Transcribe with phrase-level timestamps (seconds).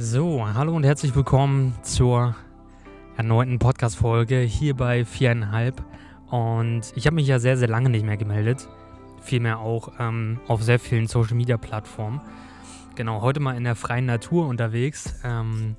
[0.00, 2.36] So, hallo und herzlich willkommen zur
[3.16, 5.82] erneuten Podcast-Folge hier bei viereinhalb.
[6.28, 8.68] Und ich habe mich ja sehr, sehr lange nicht mehr gemeldet.
[9.20, 12.20] Vielmehr auch ähm, auf sehr vielen Social-Media-Plattformen.
[12.94, 15.16] Genau, heute mal in der freien Natur unterwegs.
[15.24, 15.74] Ähm,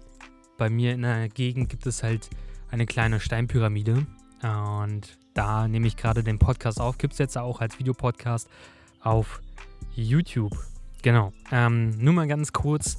[0.57, 2.29] bei mir in der Gegend gibt es halt
[2.71, 4.05] eine kleine Steinpyramide.
[4.43, 6.97] Und da nehme ich gerade den Podcast auf.
[6.97, 8.49] Gibt es jetzt auch als Videopodcast
[8.99, 9.39] auf
[9.95, 10.57] YouTube.
[11.03, 11.31] Genau.
[11.53, 12.97] Ähm, nur mal ganz kurz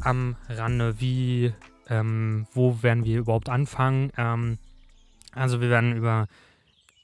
[0.00, 1.52] am Rande, wie,
[1.88, 4.12] ähm, wo werden wir überhaupt anfangen?
[4.16, 4.58] Ähm,
[5.32, 6.26] also wir werden über,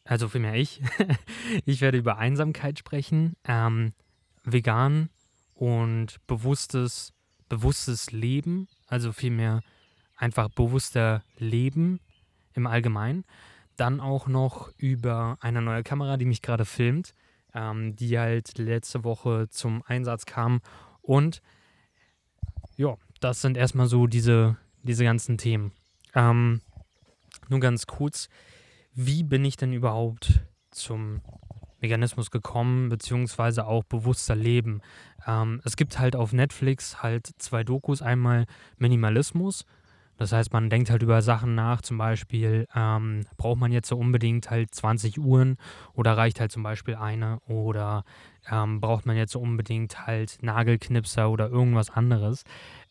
[0.05, 0.83] also vielmehr ich,
[1.65, 3.93] ich werde über Einsamkeit sprechen, ähm,
[4.45, 5.11] vegan
[5.55, 7.13] und bewusstes,
[7.49, 9.63] bewusstes Leben, also vielmehr
[10.17, 12.01] einfach bewusster Leben
[12.55, 13.25] im Allgemeinen.
[13.77, 17.13] Dann auch noch über eine neue Kamera, die mich gerade filmt,
[17.55, 20.61] ähm, die halt letzte Woche zum Einsatz kam.
[21.03, 21.43] Und
[22.77, 25.73] ja, das sind erstmal so diese, diese ganzen Themen.
[26.15, 26.61] Ähm,
[27.49, 28.29] nur ganz kurz,
[28.95, 31.21] wie bin ich denn überhaupt zum
[31.81, 34.81] Veganismus gekommen, beziehungsweise auch bewusster Leben?
[35.27, 38.47] Ähm, es gibt halt auf Netflix halt zwei Dokus, einmal
[38.79, 39.65] Minimalismus
[40.19, 43.99] das heißt, man denkt halt über Sachen nach, zum Beispiel, ähm, braucht man jetzt so
[43.99, 45.59] unbedingt halt 20 Uhren
[45.93, 48.05] oder reicht halt zum Beispiel eine oder
[48.51, 52.45] ähm, braucht man jetzt unbedingt halt Nagelknipser oder irgendwas anderes.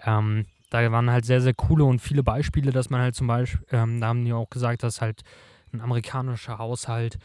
[0.04, 3.66] Ähm, da waren halt sehr, sehr coole und viele Beispiele, dass man halt zum Beispiel,
[3.72, 5.22] ähm, da haben die auch gesagt, dass halt
[5.72, 7.18] ein amerikanischer Haushalt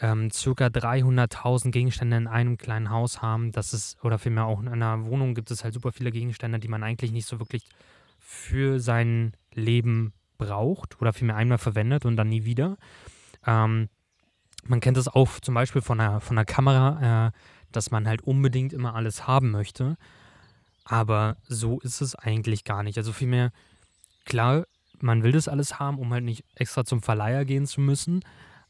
[0.00, 3.52] ähm, circa 300.000 Gegenstände in einem kleinen Haus haben.
[3.52, 6.68] Das ist, oder vielmehr auch in einer Wohnung gibt es halt super viele Gegenstände, die
[6.68, 7.66] man eigentlich nicht so wirklich
[8.18, 12.76] für sein Leben braucht oder vielmehr einmal verwendet und dann nie wieder.
[13.46, 13.88] Ähm,
[14.66, 17.30] man kennt das auch zum Beispiel von der, von der Kamera, äh,
[17.76, 19.96] dass man halt unbedingt immer alles haben möchte.
[20.84, 22.98] Aber so ist es eigentlich gar nicht.
[22.98, 23.52] Also vielmehr,
[24.24, 24.66] klar,
[25.00, 28.24] man will das alles haben, um halt nicht extra zum Verleiher gehen zu müssen.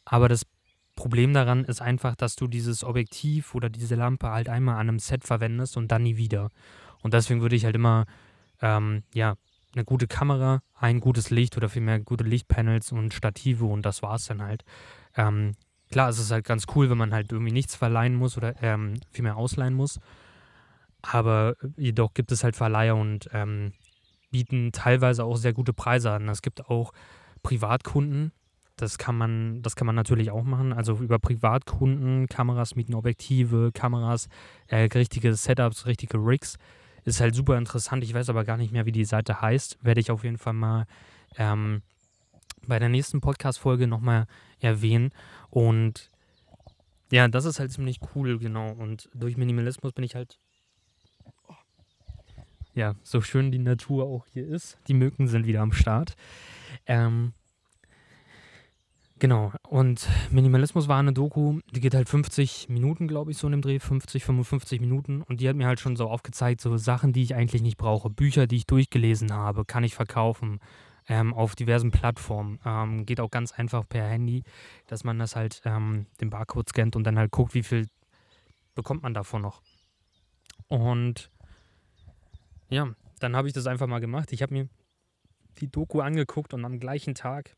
[0.05, 0.47] Aber das
[0.97, 4.99] Problem daran ist einfach, dass du dieses Objektiv oder diese Lampe halt einmal an einem
[4.99, 6.51] Set verwendest und dann nie wieder.
[7.03, 8.07] Und deswegen würde ich halt immer
[8.63, 9.35] ähm, ja,
[9.75, 14.15] eine gute Kamera, ein gutes Licht oder vielmehr gute Lichtpanels und Stative und das war
[14.15, 14.65] es dann halt.
[15.17, 15.57] Ähm,
[15.95, 18.95] klar, es ist halt ganz cool, wenn man halt irgendwie nichts verleihen muss oder ähm,
[19.13, 20.01] vielmehr ausleihen muss.
[21.03, 23.75] Aber jedoch gibt es halt Verleiher und ähm,
[24.33, 26.29] bieten teilweise auch sehr gute Preise an.
[26.29, 26.91] Es gibt auch
[27.45, 28.33] Privatkunden,
[28.75, 30.73] das kann man, das kann man natürlich auch machen.
[30.73, 34.29] Also über Privatkunden, Kameras mieten, Objektive, Kameras,
[34.67, 36.57] äh, richtige Setups, richtige Rigs.
[37.05, 38.03] Ist halt super interessant.
[38.03, 39.79] Ich weiß aber gar nicht mehr, wie die Seite heißt.
[39.83, 40.87] Werde ich auf jeden Fall mal
[41.37, 41.83] ähm,
[42.67, 44.27] bei der nächsten Podcast-Folge nochmal
[44.61, 45.11] erwähnen.
[45.51, 46.11] Und
[47.11, 48.73] ja, das ist halt ziemlich cool, genau.
[48.73, 50.39] Und durch Minimalismus bin ich halt.
[52.75, 54.79] Ja, so schön die Natur auch hier ist.
[54.89, 56.17] Die Mücken sind wieder am Start.
[56.87, 57.33] Ähm,
[59.21, 63.53] Genau, und Minimalismus war eine Doku, die geht halt 50 Minuten, glaube ich, so in
[63.53, 65.23] dem Dreh, 50, 55 Minuten.
[65.23, 68.11] Und die hat mir halt schon so aufgezeigt, so Sachen, die ich eigentlich nicht brauche.
[68.11, 70.59] Bücher, die ich durchgelesen habe, kann ich verkaufen
[71.09, 72.59] ähm, auf diversen Plattformen.
[72.65, 74.43] Ähm, geht auch ganz einfach per Handy,
[74.87, 77.89] dass man das halt ähm, den Barcode scannt und dann halt guckt, wie viel
[78.75, 79.63] bekommt man davon noch.
[80.69, 81.31] Und
[82.69, 84.33] ja, dann habe ich das einfach mal gemacht.
[84.33, 84.69] Ich habe mir
[85.59, 87.57] die Doku angeguckt und am gleichen Tag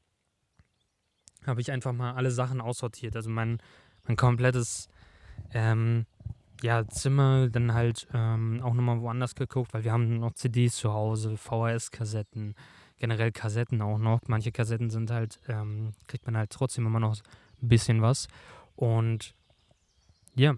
[1.47, 3.17] habe ich einfach mal alle Sachen aussortiert.
[3.17, 3.59] Also mein,
[4.05, 4.89] mein komplettes
[5.53, 6.07] ähm,
[6.63, 10.93] ja, Zimmer, dann halt ähm, auch nochmal woanders geguckt, weil wir haben noch CDs zu
[10.93, 12.55] Hause, VHS-Kassetten,
[12.99, 14.21] generell Kassetten auch noch.
[14.27, 17.17] Manche Kassetten sind halt, ähm, kriegt man halt trotzdem immer noch
[17.63, 18.29] ein bisschen was.
[18.75, 19.35] Und
[20.35, 20.55] ja,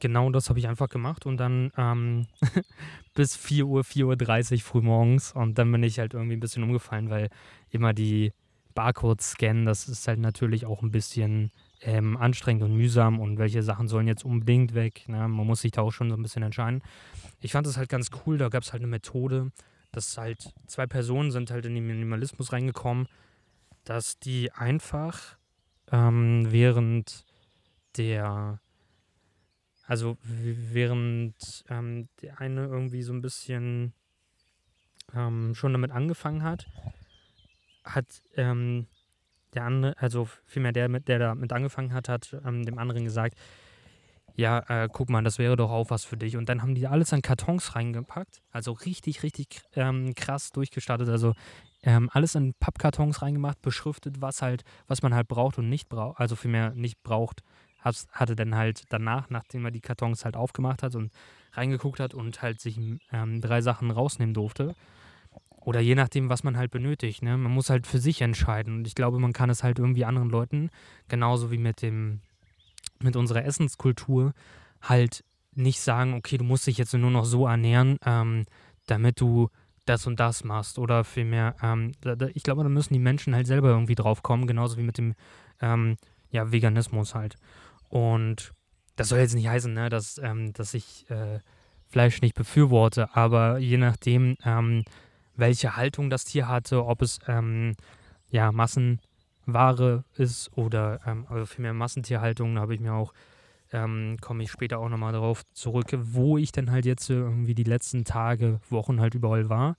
[0.00, 2.26] genau das habe ich einfach gemacht und dann ähm,
[3.14, 6.62] bis 4 Uhr, 4.30 Uhr früh morgens und dann bin ich halt irgendwie ein bisschen
[6.62, 7.28] umgefallen, weil
[7.70, 8.32] immer die
[8.74, 11.50] Barcodes scannen, das ist halt natürlich auch ein bisschen
[11.82, 15.04] ähm, anstrengend und mühsam und welche Sachen sollen jetzt unbedingt weg.
[15.08, 15.28] Ne?
[15.28, 16.82] Man muss sich da auch schon so ein bisschen entscheiden.
[17.40, 19.50] Ich fand das halt ganz cool, da gab es halt eine Methode,
[19.92, 23.08] dass halt zwei Personen sind halt in den Minimalismus reingekommen,
[23.84, 25.36] dass die einfach
[25.90, 27.24] ähm, während
[27.96, 28.60] der,
[29.86, 33.94] also während ähm, der eine irgendwie so ein bisschen
[35.14, 36.68] ähm, schon damit angefangen hat,
[37.84, 38.86] hat ähm,
[39.54, 43.36] der andere, also vielmehr der, der damit angefangen hat, hat ähm, dem anderen gesagt,
[44.38, 46.36] ja, äh, guck mal, das wäre doch auch was für dich.
[46.36, 51.34] Und dann haben die alles an Kartons reingepackt, also richtig, richtig ähm, krass durchgestartet, also
[51.82, 56.20] ähm, alles in Pappkartons reingemacht, beschriftet, was halt, was man halt braucht und nicht braucht,
[56.20, 57.42] also vielmehr nicht braucht,
[57.82, 61.10] hatte dann halt danach, nachdem er die Kartons halt aufgemacht hat und
[61.52, 62.78] reingeguckt hat und halt sich
[63.12, 64.76] ähm, drei Sachen rausnehmen durfte,
[65.68, 67.22] oder je nachdem, was man halt benötigt.
[67.22, 67.36] Ne?
[67.36, 68.76] Man muss halt für sich entscheiden.
[68.76, 70.70] Und ich glaube, man kann es halt irgendwie anderen Leuten,
[71.08, 72.20] genauso wie mit dem,
[73.02, 74.32] mit unserer Essenskultur,
[74.80, 75.24] halt
[75.54, 78.46] nicht sagen, okay, du musst dich jetzt nur noch so ernähren, ähm,
[78.86, 79.48] damit du
[79.86, 80.78] das und das machst.
[80.78, 84.22] Oder vielmehr, ähm, da, da, ich glaube, da müssen die Menschen halt selber irgendwie drauf
[84.22, 85.14] kommen, genauso wie mit dem
[85.60, 85.96] ähm,
[86.30, 87.36] ja, Veganismus halt.
[87.88, 88.52] Und
[88.96, 91.40] das soll jetzt nicht heißen, ne, dass, ähm, dass ich äh,
[91.88, 94.84] Fleisch nicht befürworte, aber je nachdem, ähm,
[95.34, 97.76] welche Haltung das Tier hatte, ob es ähm,
[98.30, 98.52] ja
[99.48, 103.12] Massenware ist oder ähm, also vielmehr Massentierhaltung, da habe ich mir auch
[103.72, 107.64] ähm, komme ich später auch nochmal darauf zurück, wo ich dann halt jetzt irgendwie die
[107.64, 109.76] letzten Tage, Wochen halt überall war,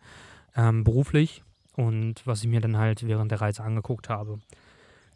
[0.55, 1.43] ähm, beruflich
[1.75, 4.39] und was ich mir dann halt während der Reise angeguckt habe.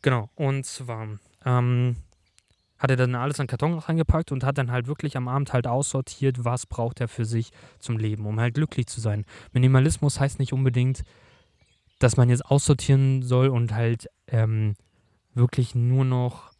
[0.02, 1.08] Genau, und zwar
[1.46, 1.98] ähm,
[2.80, 5.68] hat er dann alles an Karton reingepackt und hat dann halt wirklich am Abend halt
[5.68, 9.24] aussortiert, was braucht er für sich zum Leben, um halt glücklich zu sein.
[9.52, 11.04] Minimalismus heißt nicht unbedingt,
[12.04, 14.76] dass man jetzt aussortieren soll und halt ähm,
[15.34, 16.52] wirklich nur noch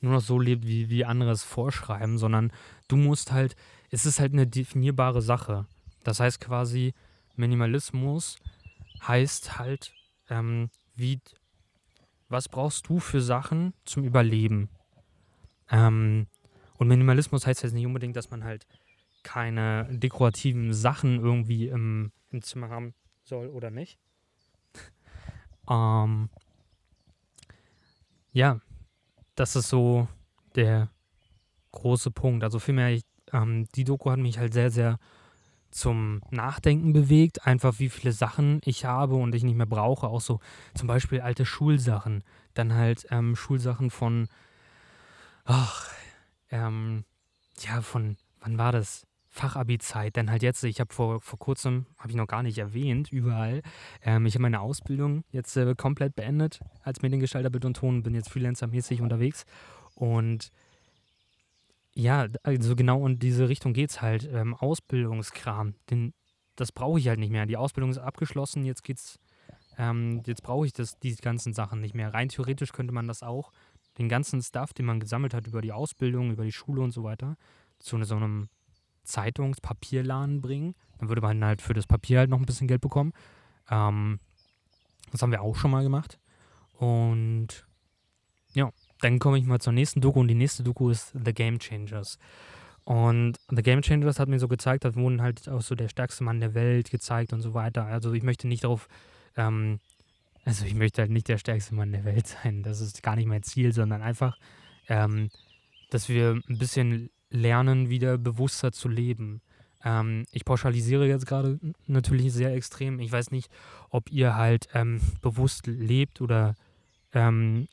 [0.00, 2.52] nur noch so lebt, wie, wie andere es vorschreiben, sondern
[2.88, 3.54] du musst halt,
[3.90, 5.66] es ist halt eine definierbare Sache.
[6.04, 6.94] Das heißt quasi,
[7.36, 8.38] Minimalismus
[9.06, 9.92] heißt halt,
[10.30, 11.20] ähm, wie,
[12.30, 14.70] was brauchst du für Sachen zum Überleben?
[15.70, 16.26] Ähm,
[16.78, 18.66] und Minimalismus heißt jetzt nicht unbedingt, dass man halt
[19.22, 22.94] keine dekorativen Sachen irgendwie im, im Zimmer haben
[23.30, 23.98] soll oder nicht.
[25.70, 26.28] ähm,
[28.32, 28.60] ja,
[29.34, 30.06] das ist so
[30.54, 30.90] der
[31.72, 32.44] große Punkt.
[32.44, 34.98] Also vielmehr, ich, ähm, die Doku hat mich halt sehr, sehr
[35.70, 37.46] zum Nachdenken bewegt.
[37.46, 40.08] Einfach wie viele Sachen ich habe und ich nicht mehr brauche.
[40.08, 40.40] Auch so
[40.74, 42.24] zum Beispiel alte Schulsachen.
[42.54, 44.28] Dann halt ähm, Schulsachen von,
[45.44, 45.88] ach,
[46.50, 47.04] ähm,
[47.60, 49.06] ja, von, wann war das?
[49.30, 53.12] Fachabi-Zeit, dann halt jetzt, ich habe vor, vor kurzem, habe ich noch gar nicht erwähnt,
[53.12, 53.62] überall,
[54.02, 58.14] ähm, ich habe meine Ausbildung jetzt äh, komplett beendet als Mediengestalter Bild und Ton, bin
[58.14, 59.44] jetzt freelancermäßig unterwegs.
[59.94, 60.50] Und
[61.94, 66.12] ja, also genau in diese Richtung geht es halt, ähm, Ausbildungskram, den,
[66.56, 69.20] das brauche ich halt nicht mehr, die Ausbildung ist abgeschlossen, jetzt geht's,
[69.78, 72.12] ähm, jetzt brauche ich das, die ganzen Sachen nicht mehr.
[72.12, 73.52] Rein theoretisch könnte man das auch,
[73.96, 77.04] den ganzen Stuff, den man gesammelt hat über die Ausbildung, über die Schule und so
[77.04, 77.36] weiter,
[77.78, 78.48] zu so einem
[79.04, 80.74] Zeitungspapierladen bringen.
[80.98, 83.12] Dann würde man halt für das Papier halt noch ein bisschen Geld bekommen.
[83.70, 84.20] Ähm,
[85.10, 86.18] das haben wir auch schon mal gemacht.
[86.78, 87.66] Und
[88.54, 88.70] ja,
[89.00, 92.18] dann komme ich mal zur nächsten Doku und die nächste Doku ist The Game Changers.
[92.84, 96.24] Und The Game Changers hat mir so gezeigt, da wurden halt auch so der stärkste
[96.24, 97.84] Mann der Welt gezeigt und so weiter.
[97.84, 98.88] Also ich möchte nicht darauf,
[99.36, 99.80] ähm,
[100.44, 102.62] also ich möchte halt nicht der stärkste Mann der Welt sein.
[102.62, 104.38] Das ist gar nicht mein Ziel, sondern einfach,
[104.88, 105.30] ähm,
[105.90, 109.40] dass wir ein bisschen lernen, wieder bewusster zu leben.
[109.84, 113.00] Ähm, ich pauschalisiere jetzt gerade natürlich sehr extrem.
[113.00, 113.50] Ich weiß nicht,
[113.88, 116.54] ob ihr halt ähm, bewusst lebt oder,
[117.12, 117.68] ähm,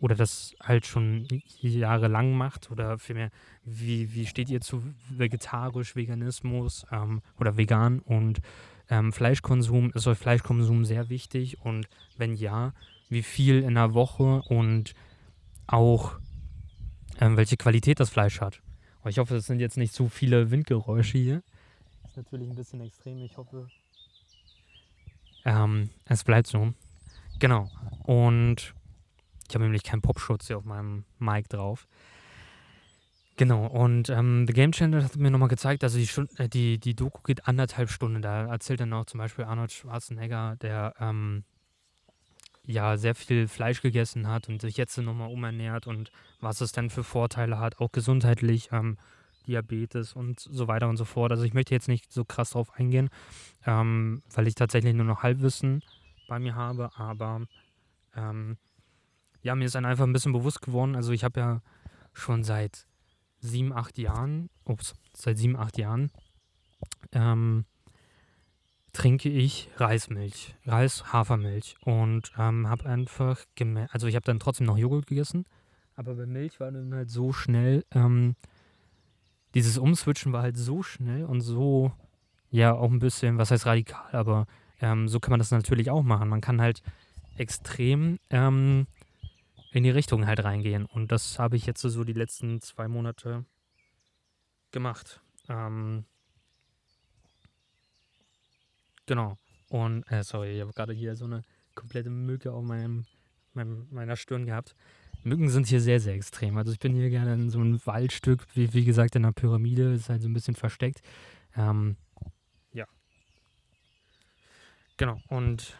[0.00, 1.26] oder das halt schon
[1.60, 3.30] jahrelang macht oder vielmehr,
[3.64, 8.40] wie, wie steht ihr zu vegetarisch, Veganismus ähm, oder vegan und
[8.88, 9.92] ähm, Fleischkonsum?
[9.94, 11.86] Ist euch Fleischkonsum sehr wichtig und
[12.16, 12.72] wenn ja,
[13.08, 14.94] wie viel in der Woche und
[15.66, 16.18] auch
[17.20, 18.62] ähm, welche Qualität das Fleisch hat?
[19.02, 21.42] Aber ich hoffe, es sind jetzt nicht zu viele Windgeräusche hier.
[22.02, 23.18] Das ist natürlich ein bisschen extrem.
[23.18, 23.68] Ich hoffe,
[25.44, 26.72] ähm, es bleibt so.
[27.38, 27.68] Genau.
[28.04, 28.74] Und
[29.48, 31.86] ich habe nämlich keinen Popschutz hier auf meinem Mic drauf.
[33.36, 36.08] Genau, und ähm, The Game Channel hat mir nochmal gezeigt, also die,
[36.40, 38.22] äh, die, die Doku geht anderthalb Stunden.
[38.22, 41.44] Da erzählt dann auch zum Beispiel Arnold Schwarzenegger, der ähm,
[42.64, 46.90] ja sehr viel Fleisch gegessen hat und sich jetzt nochmal umernährt und was es denn
[46.90, 48.98] für Vorteile hat, auch gesundheitlich, ähm,
[49.46, 51.32] Diabetes und so weiter und so fort.
[51.32, 53.10] Also ich möchte jetzt nicht so krass drauf eingehen,
[53.66, 55.82] ähm, weil ich tatsächlich nur noch Halbwissen
[56.28, 57.42] bei mir habe, aber
[58.14, 58.56] ähm,
[59.42, 60.94] ja, mir ist dann einfach ein bisschen bewusst geworden.
[60.94, 61.62] Also ich habe ja
[62.12, 62.86] schon seit
[63.40, 66.12] sieben, acht Jahren, ups, seit sieben, acht Jahren
[67.12, 67.64] ähm,
[68.92, 74.76] trinke ich Reismilch, Reis-Hafermilch und ähm, habe einfach gemerkt, also ich habe dann trotzdem noch
[74.76, 75.46] Joghurt gegessen,
[75.94, 78.36] aber bei Milch war dann halt so schnell, ähm,
[79.54, 81.92] dieses Umswitchen war halt so schnell und so,
[82.50, 84.46] ja, auch ein bisschen, was heißt radikal, aber
[84.80, 86.28] ähm, so kann man das natürlich auch machen.
[86.28, 86.82] Man kann halt
[87.36, 88.86] extrem ähm,
[89.72, 93.46] in die Richtung halt reingehen und das habe ich jetzt so die letzten zwei Monate
[94.70, 95.20] gemacht.
[95.48, 96.04] Ähm,
[99.06, 99.36] Genau.
[99.68, 101.44] Und, äh, sorry, ich habe gerade hier so eine
[101.74, 103.06] komplette Mücke auf meinem,
[103.54, 104.74] meinem, meiner Stirn gehabt.
[105.24, 106.56] Mücken sind hier sehr, sehr extrem.
[106.56, 109.94] Also ich bin hier gerne in so einem Waldstück, wie, wie gesagt, in einer Pyramide,
[109.94, 111.00] ist halt so ein bisschen versteckt.
[111.56, 111.96] Ähm,
[112.72, 112.86] ja.
[114.96, 115.78] Genau, und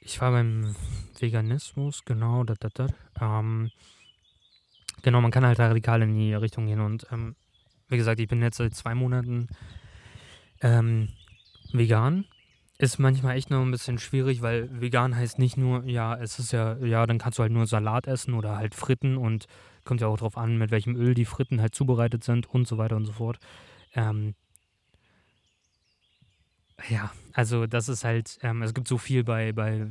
[0.00, 0.74] ich war beim
[1.18, 2.94] Veganismus, genau, dat, dat, dat.
[3.20, 3.70] Ähm,
[5.02, 6.80] genau, man kann halt radikal in die Richtung gehen.
[6.80, 7.36] Und ähm,
[7.88, 9.48] wie gesagt, ich bin jetzt seit zwei Monaten
[10.60, 11.08] ähm,
[11.72, 12.24] vegan.
[12.78, 16.52] Ist manchmal echt noch ein bisschen schwierig, weil vegan heißt nicht nur, ja, es ist
[16.52, 19.46] ja, ja, dann kannst du halt nur Salat essen oder halt Fritten und
[19.84, 22.78] kommt ja auch drauf an, mit welchem Öl die Fritten halt zubereitet sind und so
[22.78, 23.38] weiter und so fort.
[23.94, 24.34] Ähm,
[26.88, 29.88] ja, also das ist halt, ähm, es gibt so viel bei, bei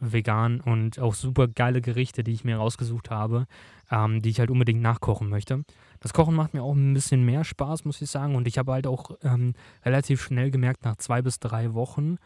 [0.00, 3.46] vegan und auch super geile Gerichte, die ich mir rausgesucht habe,
[3.92, 5.62] ähm, die ich halt unbedingt nachkochen möchte.
[6.00, 8.34] Das Kochen macht mir auch ein bisschen mehr Spaß, muss ich sagen.
[8.34, 9.52] Und ich habe halt auch ähm,
[9.84, 12.16] relativ schnell gemerkt, nach zwei bis drei Wochen,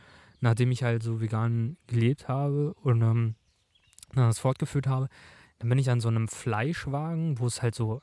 [0.40, 3.34] nachdem ich halt so vegan gelebt habe und ähm,
[4.14, 5.08] das fortgeführt habe,
[5.58, 8.00] dann bin ich an so einem Fleischwagen, wo es halt so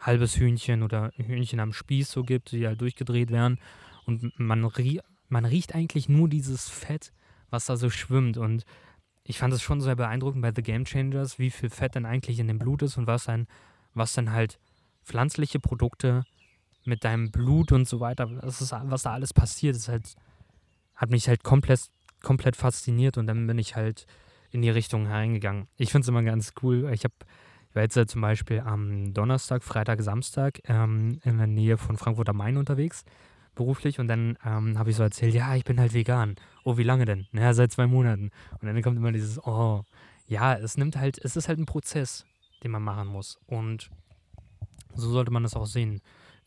[0.00, 3.58] halbes Hühnchen oder Hühnchen am Spieß so gibt, die halt durchgedreht werden.
[4.06, 7.12] Und man, rie man riecht eigentlich nur dieses Fett,
[7.50, 8.36] was da so schwimmt.
[8.36, 8.64] Und
[9.24, 12.38] ich fand es schon sehr beeindruckend bei The Game Changers, wie viel Fett denn eigentlich
[12.38, 13.46] in dem Blut ist und was dann,
[13.94, 14.58] was dann halt
[15.04, 16.24] pflanzliche Produkte
[16.84, 20.14] mit deinem Blut und so weiter, was, ist, was da alles passiert, ist halt,
[20.94, 21.88] hat mich halt komplett,
[22.22, 24.06] komplett fasziniert und dann bin ich halt
[24.50, 25.68] in die Richtung hereingegangen.
[25.76, 26.90] Ich finde es immer ganz cool.
[26.92, 27.14] Ich habe
[27.74, 31.96] ich war jetzt äh, zum Beispiel am Donnerstag, Freitag, Samstag ähm, in der Nähe von
[31.96, 33.04] Frankfurt am Main unterwegs,
[33.54, 33.98] beruflich.
[33.98, 36.36] Und dann ähm, habe ich so erzählt, ja, ich bin halt vegan.
[36.64, 37.26] Oh, wie lange denn?
[37.32, 38.30] Naja, seit zwei Monaten.
[38.60, 39.84] Und dann kommt immer dieses, oh,
[40.26, 42.24] ja, es nimmt halt, es ist halt ein Prozess,
[42.62, 43.38] den man machen muss.
[43.46, 43.90] Und
[44.94, 46.00] so sollte man das auch sehen.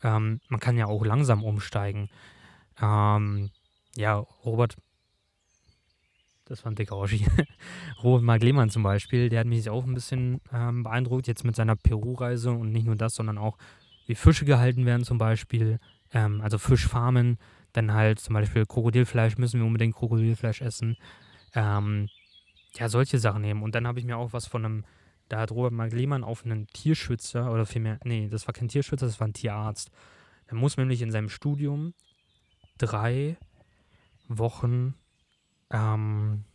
[0.03, 2.09] Ähm, man kann ja auch langsam umsteigen.
[2.81, 3.49] Ähm,
[3.95, 4.75] ja, Robert,
[6.45, 7.25] das war ein dicker Oschi.
[8.03, 11.55] Robert Mark Lehmann zum Beispiel, der hat mich auch ein bisschen ähm, beeindruckt, jetzt mit
[11.55, 13.57] seiner Peru-Reise und nicht nur das, sondern auch,
[14.05, 15.79] wie Fische gehalten werden zum Beispiel,
[16.13, 17.37] ähm, also Fischfarmen,
[17.73, 20.97] dann halt zum Beispiel Krokodilfleisch, müssen wir unbedingt Krokodilfleisch essen.
[21.53, 22.09] Ähm,
[22.75, 23.63] ja, solche Sachen nehmen.
[23.63, 24.85] Und dann habe ich mir auch was von einem
[25.29, 29.19] da hat Robert Mark auf einen Tierschützer, oder vielmehr, nee, das war kein Tierschützer, das
[29.19, 29.91] war ein Tierarzt.
[30.47, 31.93] Er muss nämlich in seinem Studium
[32.77, 33.37] drei
[34.29, 34.95] Wochen,
[35.69, 36.45] ähm,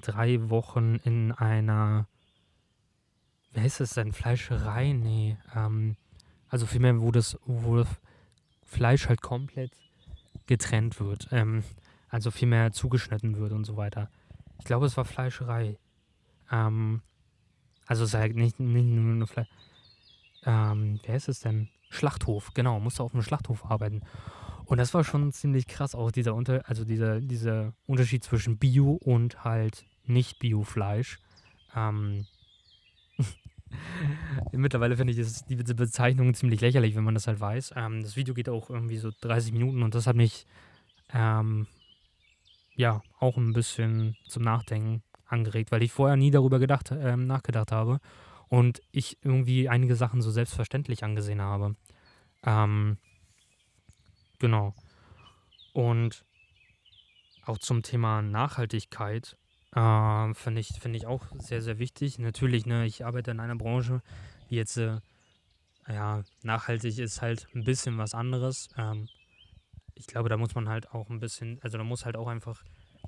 [0.00, 2.08] drei Wochen in einer,
[3.52, 4.92] wie heißt das denn, Fleischerei?
[4.92, 5.96] Nee, ähm,
[6.54, 7.88] also vielmehr, wo das, wo das
[8.62, 9.72] Fleisch halt komplett
[10.46, 11.64] getrennt wird, ähm,
[12.10, 14.08] also vielmehr zugeschnitten wird und so weiter.
[14.60, 15.80] Ich glaube, es war Fleischerei.
[16.52, 17.02] Ähm,
[17.86, 19.48] also es ist halt nicht, nicht nur eine Fleisch.
[20.44, 21.70] Ähm, wer ist es denn?
[21.90, 24.02] Schlachthof, genau, musste auf einem Schlachthof arbeiten.
[24.64, 28.92] Und das war schon ziemlich krass, auch dieser Unter also dieser, dieser Unterschied zwischen Bio
[28.92, 31.18] und halt nicht Bio-Fleisch.
[31.74, 32.26] Ähm,
[34.52, 37.74] Mittlerweile finde ich das, diese Bezeichnung ziemlich lächerlich, wenn man das halt weiß.
[37.76, 40.46] Ähm, das Video geht auch irgendwie so 30 Minuten und das hat mich
[41.12, 41.66] ähm,
[42.76, 47.72] ja auch ein bisschen zum Nachdenken angeregt, weil ich vorher nie darüber gedacht, äh, nachgedacht
[47.72, 48.00] habe
[48.48, 51.76] und ich irgendwie einige Sachen so selbstverständlich angesehen habe.
[52.44, 52.98] Ähm,
[54.38, 54.74] genau.
[55.72, 56.24] Und
[57.46, 59.36] auch zum Thema Nachhaltigkeit
[59.74, 62.18] äh, finde ich, find ich auch sehr, sehr wichtig.
[62.18, 64.02] Natürlich, ne, ich arbeite in einer Branche,
[64.50, 64.98] die jetzt, äh,
[65.88, 68.68] ja, nachhaltig ist halt ein bisschen was anderes.
[68.76, 69.08] Ähm,
[69.94, 72.62] ich glaube, da muss man halt auch ein bisschen, also da muss halt auch einfach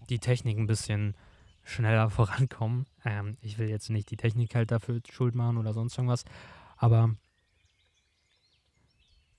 [0.09, 1.17] die Technik ein bisschen
[1.65, 2.87] schneller vorankommen.
[3.05, 6.25] Ähm, ich will jetzt nicht die Technik halt dafür schuld machen oder sonst irgendwas,
[6.77, 7.15] aber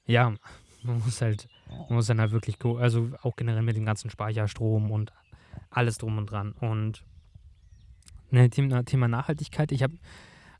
[0.05, 0.34] ja,
[0.84, 4.91] man muss halt, man muss dann halt wirklich, also auch generell mit dem ganzen Speicherstrom
[4.91, 5.12] und
[5.69, 6.53] alles drum und dran.
[6.53, 7.03] Und
[8.31, 9.96] ne, Thema, Thema Nachhaltigkeit, ich habe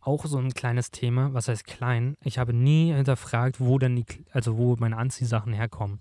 [0.02, 2.16] auch so ein kleines Thema, was heißt klein.
[2.24, 6.00] Ich habe nie hinterfragt, wo denn die, also wo meine Anziehsachen herkommen.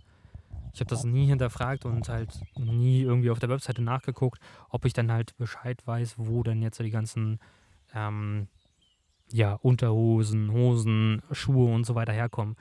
[0.72, 4.92] Ich habe das nie hinterfragt und halt nie irgendwie auf der Webseite nachgeguckt, ob ich
[4.92, 7.40] dann halt Bescheid weiß, wo denn jetzt die ganzen
[7.94, 8.48] ähm,
[9.32, 12.56] ja, Unterhosen, Hosen, Schuhe und so weiter herkommen.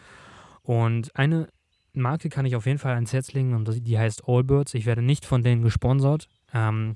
[0.63, 1.50] Und eine
[1.93, 4.74] Marke kann ich auf jeden Fall ans Herz legen und die heißt Allbirds.
[4.74, 6.27] Ich werde nicht von denen gesponsert.
[6.53, 6.95] Ähm,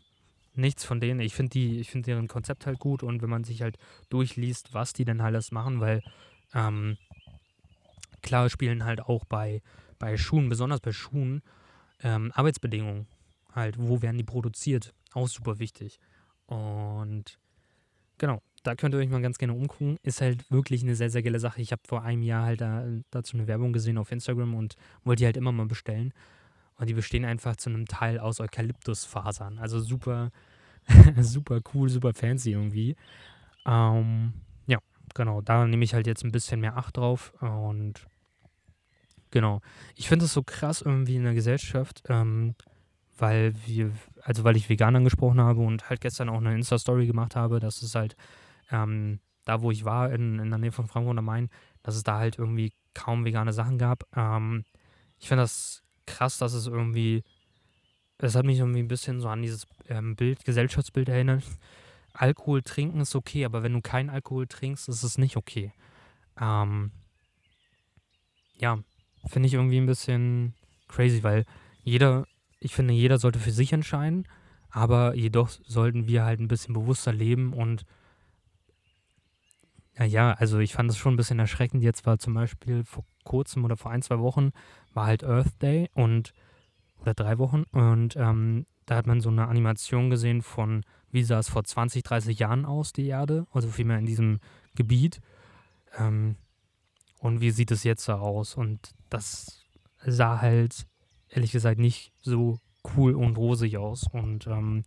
[0.59, 1.19] nichts von denen.
[1.19, 3.77] Ich finde die, ich finde deren Konzept halt gut und wenn man sich halt
[4.09, 6.01] durchliest, was die denn alles machen, weil
[6.53, 6.97] ähm,
[8.21, 9.61] klar spielen halt auch bei
[9.99, 11.43] bei Schuhen, besonders bei Schuhen,
[12.01, 13.05] ähm, Arbeitsbedingungen
[13.53, 15.99] halt, wo werden die produziert, auch super wichtig.
[16.45, 17.37] Und
[18.17, 19.97] genau, da könnt ihr euch mal ganz gerne umgucken.
[20.03, 21.61] Ist halt wirklich eine sehr, sehr geile Sache.
[21.61, 25.21] Ich habe vor einem Jahr halt da, dazu eine Werbung gesehen auf Instagram und wollte
[25.21, 26.13] die halt immer mal bestellen.
[26.75, 29.59] Und die bestehen einfach zu einem Teil aus Eukalyptusfasern.
[29.59, 30.31] Also super,
[31.21, 32.95] super cool, super fancy irgendwie.
[33.65, 34.33] Ähm,
[34.67, 34.79] ja,
[35.13, 38.05] genau, da nehme ich halt jetzt ein bisschen mehr Acht drauf und
[39.31, 39.61] Genau.
[39.95, 42.55] Ich finde es so krass irgendwie in der Gesellschaft, ähm,
[43.17, 43.91] weil wir,
[44.23, 47.81] also weil ich vegan angesprochen habe und halt gestern auch eine Insta-Story gemacht habe, dass
[47.81, 48.15] es halt
[48.71, 51.49] ähm, da, wo ich war, in, in der Nähe von Frankfurt am Main,
[51.83, 54.03] dass es da halt irgendwie kaum vegane Sachen gab.
[54.15, 54.63] Ähm,
[55.19, 57.23] ich finde das krass, dass es irgendwie,
[58.27, 61.43] es hat mich irgendwie ein bisschen so an dieses ähm, Bild, Gesellschaftsbild erinnert.
[62.13, 65.71] Alkohol trinken ist okay, aber wenn du keinen Alkohol trinkst, ist es nicht okay.
[66.39, 66.91] Ähm,
[68.57, 68.79] ja,
[69.25, 70.53] finde ich irgendwie ein bisschen
[70.87, 71.45] crazy, weil
[71.83, 72.25] jeder,
[72.59, 74.27] ich finde, jeder sollte für sich entscheiden,
[74.69, 77.85] aber jedoch sollten wir halt ein bisschen bewusster leben und
[79.97, 81.83] ja, ja, also ich fand es schon ein bisschen erschreckend.
[81.83, 84.51] Jetzt war zum Beispiel vor kurzem oder vor ein, zwei Wochen
[84.93, 86.33] war halt Earth Day und
[87.01, 91.39] oder drei Wochen und ähm, da hat man so eine Animation gesehen von, wie sah
[91.39, 94.39] es vor 20, 30 Jahren aus, die Erde, also vielmehr in diesem
[94.75, 95.21] Gebiet.
[95.97, 96.35] Ähm,
[97.19, 98.55] und wie sieht es jetzt aus?
[98.55, 99.63] Und das
[100.03, 100.87] sah halt,
[101.29, 102.59] ehrlich gesagt, nicht so
[102.95, 104.07] cool und rosig aus.
[104.11, 104.83] Und ähm,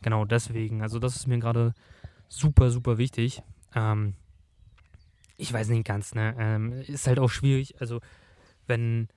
[0.00, 1.74] genau deswegen, also das ist mir gerade
[2.28, 3.42] super, super wichtig.
[3.74, 4.14] Ähm,
[5.36, 6.36] ich weiß nicht ganz, ne?
[6.38, 7.80] Ähm, ist halt auch schwierig.
[7.80, 8.00] Also,
[8.66, 9.08] wenn.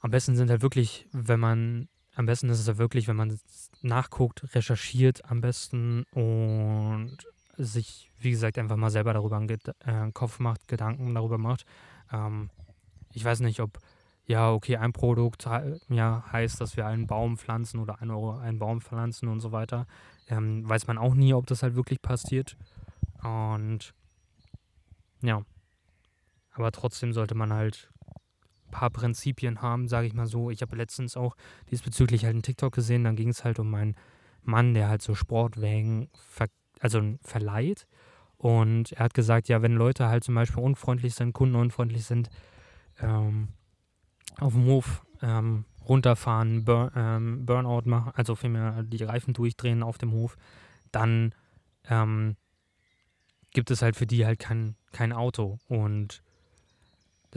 [0.00, 1.88] Am besten sind halt wirklich, wenn man.
[2.14, 3.38] Am besten ist es halt wirklich, wenn man
[3.82, 7.16] nachguckt, recherchiert am besten und
[7.56, 11.64] sich, wie gesagt, einfach mal selber darüber einen äh, Kopf macht, Gedanken darüber macht.
[12.12, 12.50] Ähm,
[13.12, 13.78] ich weiß nicht, ob,
[14.26, 15.48] ja, okay, ein Produkt
[15.88, 19.52] ja, heißt, dass wir einen Baum pflanzen oder ein Euro einen Baum pflanzen und so
[19.52, 19.86] weiter.
[20.28, 22.56] Ähm, weiß man auch nie, ob das halt wirklich passiert.
[23.22, 23.94] Und
[25.22, 25.42] ja.
[26.52, 27.88] Aber trotzdem sollte man halt
[28.70, 30.50] paar Prinzipien haben, sage ich mal so.
[30.50, 31.36] Ich habe letztens auch
[31.70, 33.96] diesbezüglich halt einen TikTok gesehen, dann ging es halt um einen
[34.42, 36.48] Mann, der halt so Sportwägen ver
[36.80, 37.86] also verleiht.
[38.36, 42.30] Und er hat gesagt, ja, wenn Leute halt zum Beispiel unfreundlich sind, kundenunfreundlich sind,
[43.00, 43.48] ähm,
[44.38, 49.98] auf dem Hof ähm, runterfahren, Bur ähm, Burnout machen, also vielmehr die Reifen durchdrehen auf
[49.98, 50.36] dem Hof,
[50.92, 51.34] dann
[51.88, 52.36] ähm,
[53.52, 55.58] gibt es halt für die halt kein, kein Auto.
[55.68, 56.22] Und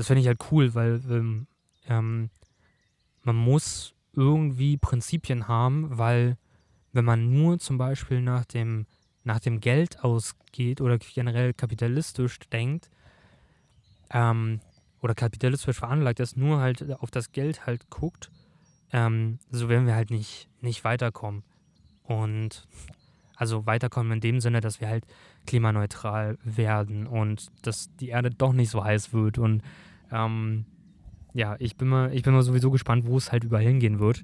[0.01, 1.45] das finde ich halt cool, weil ähm,
[1.87, 2.31] ähm,
[3.21, 6.37] man muss irgendwie Prinzipien haben, weil
[6.91, 8.87] wenn man nur zum Beispiel nach dem,
[9.23, 12.89] nach dem Geld ausgeht oder generell kapitalistisch denkt,
[14.09, 14.59] ähm,
[15.01, 18.31] oder kapitalistisch veranlagt ist, nur halt auf das Geld halt guckt,
[18.91, 21.43] ähm, so werden wir halt nicht, nicht weiterkommen.
[22.05, 22.67] Und
[23.35, 25.05] also weiterkommen in dem Sinne, dass wir halt
[25.45, 29.37] klimaneutral werden und dass die Erde doch nicht so heiß wird.
[29.37, 29.61] Und
[30.11, 30.65] ähm,
[31.33, 34.23] ja, ich bin, mal, ich bin mal sowieso gespannt, wo es halt überall hingehen wird.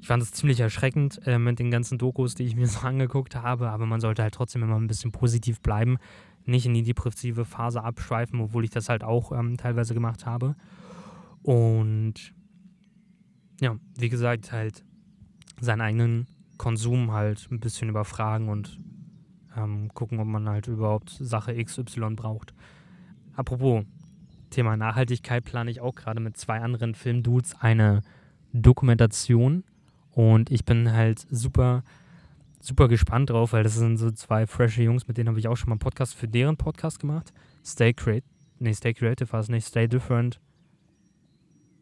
[0.00, 3.36] Ich fand es ziemlich erschreckend äh, mit den ganzen Dokus, die ich mir so angeguckt
[3.36, 5.98] habe, aber man sollte halt trotzdem immer ein bisschen positiv bleiben,
[6.46, 10.56] nicht in die depressive Phase abschweifen, obwohl ich das halt auch ähm, teilweise gemacht habe.
[11.42, 12.32] Und
[13.60, 14.84] ja, wie gesagt, halt
[15.60, 18.80] seinen eigenen Konsum halt ein bisschen überfragen und
[19.56, 22.54] ähm, gucken, ob man halt überhaupt Sache XY braucht.
[23.34, 23.84] Apropos
[24.50, 28.02] Thema Nachhaltigkeit plane ich auch gerade mit zwei anderen Filmdudes eine
[28.52, 29.64] Dokumentation
[30.12, 31.82] und ich bin halt super,
[32.60, 35.56] super gespannt drauf, weil das sind so zwei frische Jungs, mit denen habe ich auch
[35.56, 37.32] schon mal einen Podcast für deren Podcast gemacht.
[37.64, 38.26] Stay Creative,
[38.58, 40.40] nee, Stay Creative war es nicht, Stay Different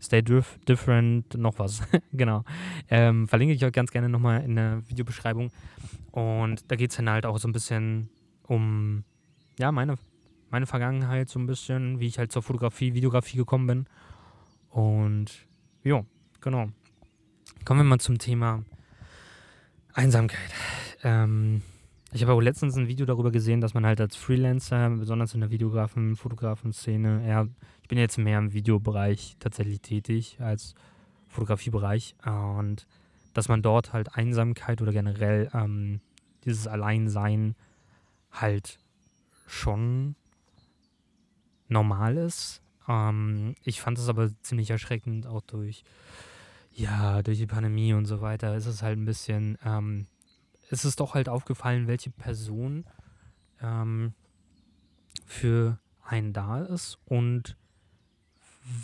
[0.01, 1.83] Stay dif Different, noch was.
[2.13, 2.45] genau.
[2.89, 5.51] Ähm, verlinke ich euch ganz gerne nochmal in der Videobeschreibung.
[6.13, 8.09] Und da geht es dann halt auch so ein bisschen
[8.47, 9.05] um,
[9.59, 9.97] ja, meine,
[10.51, 13.87] meine Vergangenheit, so ein bisschen, wie ich halt zur Fotografie, Videografie gekommen bin.
[14.71, 15.47] Und,
[15.85, 16.05] ja,
[16.41, 16.69] genau.
[17.65, 18.65] Kommen wir mal zum Thema
[19.93, 20.53] Einsamkeit.
[21.03, 21.63] Ähm,
[22.13, 25.41] ich habe auch letztens ein Video darüber gesehen, dass man halt als Freelancer, besonders in
[25.41, 27.49] der Videografen-, Fotografen-Szene, eher,
[27.83, 30.75] ich bin jetzt mehr im Videobereich tatsächlich tätig als
[31.27, 32.87] Fotografiebereich und
[33.35, 36.01] dass man dort halt Einsamkeit oder generell ähm,
[36.45, 37.55] dieses Alleinsein
[38.33, 38.79] halt
[39.47, 40.17] schon
[41.69, 42.63] normal ist.
[42.89, 45.85] Ähm, ich fand es aber ziemlich erschreckend, auch durch,
[46.73, 48.57] ja, durch die Pandemie und so weiter.
[48.57, 50.07] Ist es halt ein bisschen, ähm,
[50.71, 52.85] ist es doch halt aufgefallen, welche Person
[53.61, 54.15] ähm,
[55.27, 57.57] für einen da ist und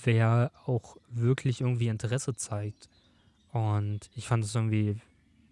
[0.02, 2.88] wer auch wirklich irgendwie Interesse zeigt.
[3.52, 5.00] Und ich fand es irgendwie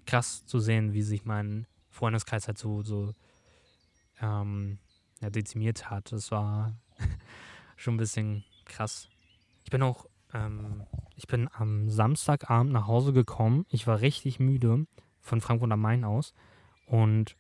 [0.07, 3.14] krass zu sehen, wie sich mein Freundeskreis halt so, so
[4.21, 4.79] ähm,
[5.21, 6.12] ja, dezimiert hat.
[6.12, 6.75] Das war
[7.76, 9.09] schon ein bisschen krass.
[9.64, 10.85] Ich bin auch, ähm,
[11.16, 13.66] ich bin am Samstagabend nach Hause gekommen.
[13.68, 14.87] Ich war richtig müde
[15.20, 16.35] von Frankfurt am Main aus.
[16.87, 17.37] Und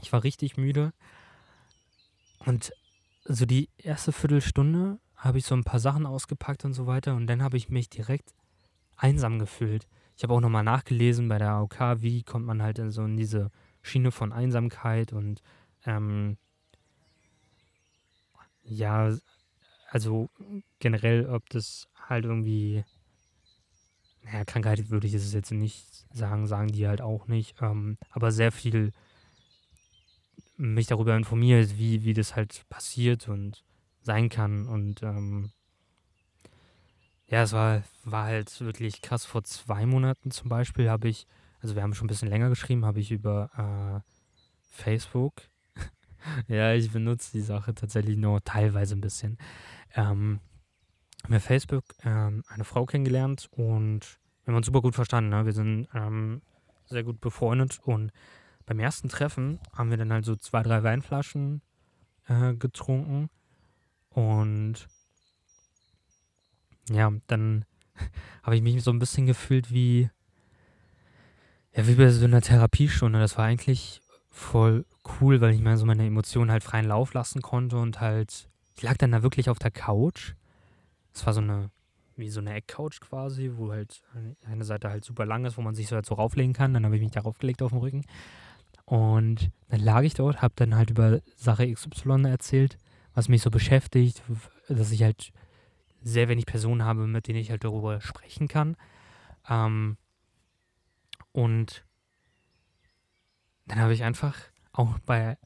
[0.00, 0.92] ich war richtig müde.
[2.44, 2.72] Und
[3.24, 7.26] so die erste Viertelstunde habe ich so ein paar Sachen ausgepackt und so weiter und
[7.26, 8.34] dann habe ich mich direkt
[8.96, 9.86] einsam gefühlt.
[10.16, 13.16] Ich habe auch nochmal nachgelesen bei der AOK, wie kommt man halt in so in
[13.16, 13.50] diese
[13.82, 15.42] Schiene von Einsamkeit und
[15.84, 16.38] ähm,
[18.68, 19.16] ja,
[19.90, 20.28] also
[20.78, 22.84] generell, ob das halt irgendwie,
[24.22, 28.30] naja, Krankheit würde ich es jetzt nicht sagen, sagen die halt auch nicht, ähm, aber
[28.30, 28.92] sehr viel
[30.56, 33.64] mich darüber informiert, wie, wie das halt passiert und
[34.02, 35.52] sein kann und ähm,
[37.28, 39.26] ja, es war, war halt wirklich krass.
[39.26, 41.26] Vor zwei Monaten zum Beispiel habe ich,
[41.60, 44.10] also wir haben schon ein bisschen länger geschrieben, habe ich über äh,
[44.70, 45.42] Facebook
[46.48, 49.38] ja, ich benutze die Sache tatsächlich nur teilweise ein bisschen.
[49.94, 50.40] Ähm,
[51.26, 55.30] mir Facebook ähm, eine Frau kennengelernt und wir haben uns super gut verstanden.
[55.30, 55.44] Ne?
[55.44, 56.42] Wir sind ähm,
[56.86, 58.12] sehr gut befreundet und
[58.66, 61.62] beim ersten Treffen haben wir dann halt so zwei, drei Weinflaschen
[62.28, 63.30] äh, getrunken
[64.10, 64.88] und
[66.90, 67.64] ja, dann
[68.42, 70.10] habe ich mich so ein bisschen gefühlt wie,
[71.74, 73.18] ja, wie bei so einer Therapiestunde.
[73.18, 74.00] Das war eigentlich
[74.30, 74.84] voll
[75.20, 78.82] cool, weil ich mir so meine Emotionen halt freien Lauf lassen konnte und halt, ich
[78.82, 80.34] lag dann da wirklich auf der Couch.
[81.14, 81.70] Es war so eine,
[82.16, 84.02] wie so eine Eckcouch quasi, wo halt
[84.44, 86.74] eine Seite halt super lang ist, wo man sich so halt so rauflegen kann.
[86.74, 88.04] Dann habe ich mich darauf gelegt auf dem Rücken.
[88.84, 92.78] Und dann lag ich dort, habe dann halt über Sache XY erzählt,
[93.14, 94.22] was mich so beschäftigt,
[94.68, 95.32] dass ich halt
[96.02, 98.76] sehr wenig Personen habe, mit denen ich halt darüber sprechen kann.
[99.48, 99.96] Ähm,
[101.32, 101.84] und
[103.68, 104.36] dann habe ich einfach
[104.72, 105.36] auch bei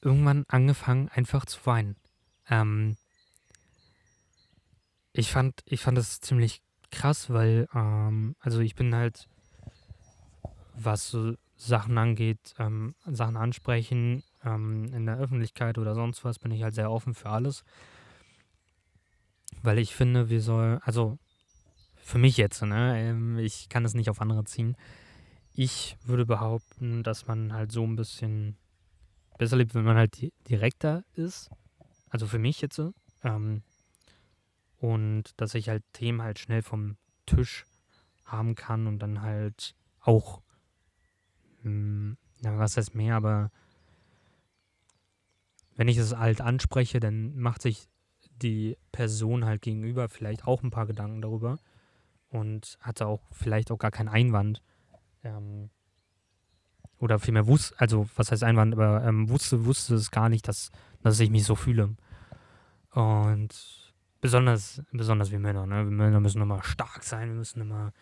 [0.00, 1.96] irgendwann angefangen, einfach zu weinen.
[2.48, 2.96] Ähm,
[5.12, 9.28] ich fand, ich fand das ziemlich krass, weil, ähm, also ich bin halt,
[10.74, 16.52] was so Sachen angeht, ähm, Sachen ansprechen, ähm, in der Öffentlichkeit oder sonst was, bin
[16.52, 17.64] ich halt sehr offen für alles.
[19.62, 21.18] Weil ich finde, wir sollen, also
[21.96, 24.76] für mich jetzt, ne, ähm, ich kann es nicht auf andere ziehen,
[25.56, 28.58] ich würde behaupten, dass man halt so ein bisschen
[29.38, 31.50] besser lebt, wenn man halt direkter ist.
[32.10, 32.80] Also für mich jetzt.
[33.24, 33.62] Ähm,
[34.78, 37.64] und dass ich halt Themen halt schnell vom Tisch
[38.24, 40.42] haben kann und dann halt auch,
[41.62, 43.50] mh, hm, ja, was heißt mehr, aber
[45.74, 47.88] wenn ich es halt anspreche, dann macht sich
[48.42, 51.58] die Person halt gegenüber vielleicht auch ein paar Gedanken darüber
[52.28, 54.60] und hatte auch vielleicht auch gar keinen Einwand
[55.26, 55.70] ähm,
[56.98, 60.70] oder vielmehr wusste, also was heißt Einwand, aber ähm, wusste, wusste es gar nicht, dass,
[61.02, 61.94] dass ich mich so fühle.
[62.92, 65.84] Und besonders, besonders wir Männer, ne?
[65.84, 67.92] Wir Männer müssen immer stark sein, wir müssen immer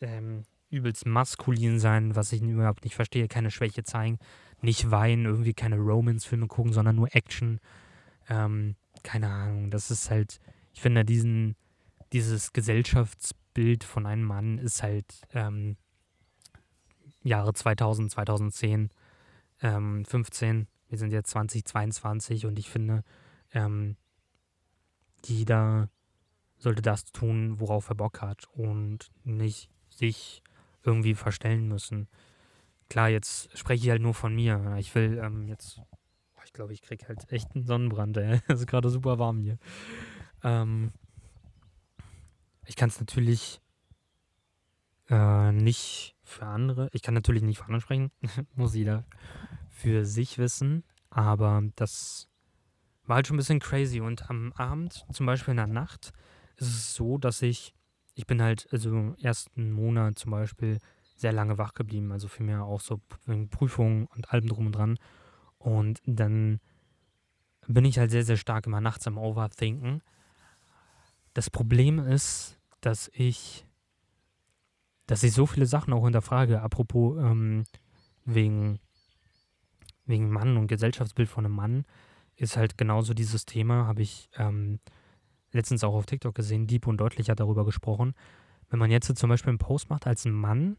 [0.00, 4.18] ähm, übelst maskulin sein, was ich überhaupt nicht verstehe, keine Schwäche zeigen,
[4.60, 7.60] nicht weinen, irgendwie keine Romance-Filme gucken, sondern nur Action.
[8.28, 10.38] Ähm, keine Ahnung, das ist halt,
[10.72, 11.56] ich finde diesen,
[12.12, 15.76] dieses Gesellschaftsbild von einem Mann ist halt ähm,
[17.22, 18.90] Jahre 2000, 2010,
[19.62, 20.68] ähm, 15.
[20.88, 23.02] Wir sind jetzt 2022 und ich finde,
[23.52, 23.96] ähm,
[25.24, 25.88] jeder
[26.58, 30.42] sollte das tun, worauf er Bock hat und nicht sich
[30.82, 32.08] irgendwie verstellen müssen.
[32.88, 34.76] Klar, jetzt spreche ich halt nur von mir.
[34.78, 35.80] Ich will ähm, jetzt,
[36.44, 38.16] ich glaube, ich kriege halt echt einen Sonnenbrand.
[38.48, 39.58] Es ist gerade super warm hier.
[40.42, 40.92] Ähm,
[42.66, 43.60] ich kann es natürlich
[45.08, 46.88] äh, nicht für andere.
[46.92, 48.10] Ich kann natürlich nicht für andere sprechen,
[48.54, 49.04] muss jeder
[49.70, 50.84] für sich wissen.
[51.10, 52.28] Aber das
[53.04, 54.00] war halt schon ein bisschen crazy.
[54.00, 56.12] Und am Abend, zum Beispiel in der Nacht,
[56.56, 57.74] ist es so, dass ich,
[58.14, 60.78] ich bin halt, also im ersten Monat zum Beispiel,
[61.16, 62.12] sehr lange wach geblieben.
[62.12, 64.98] Also vielmehr auch so wegen Prüfungen und allem drum und dran.
[65.58, 66.60] Und dann
[67.66, 70.02] bin ich halt sehr, sehr stark immer nachts am Overthinken.
[71.34, 73.64] Das Problem ist, dass ich
[75.12, 77.64] dass ich so viele Sachen auch hinterfrage, apropos ähm,
[78.24, 78.78] wegen,
[80.06, 81.84] wegen Mann und Gesellschaftsbild von einem Mann,
[82.34, 84.80] ist halt genauso dieses Thema, habe ich ähm,
[85.50, 88.14] letztens auch auf TikTok gesehen, Deep und deutlich hat darüber gesprochen.
[88.70, 90.78] Wenn man jetzt zum Beispiel einen Post macht als Mann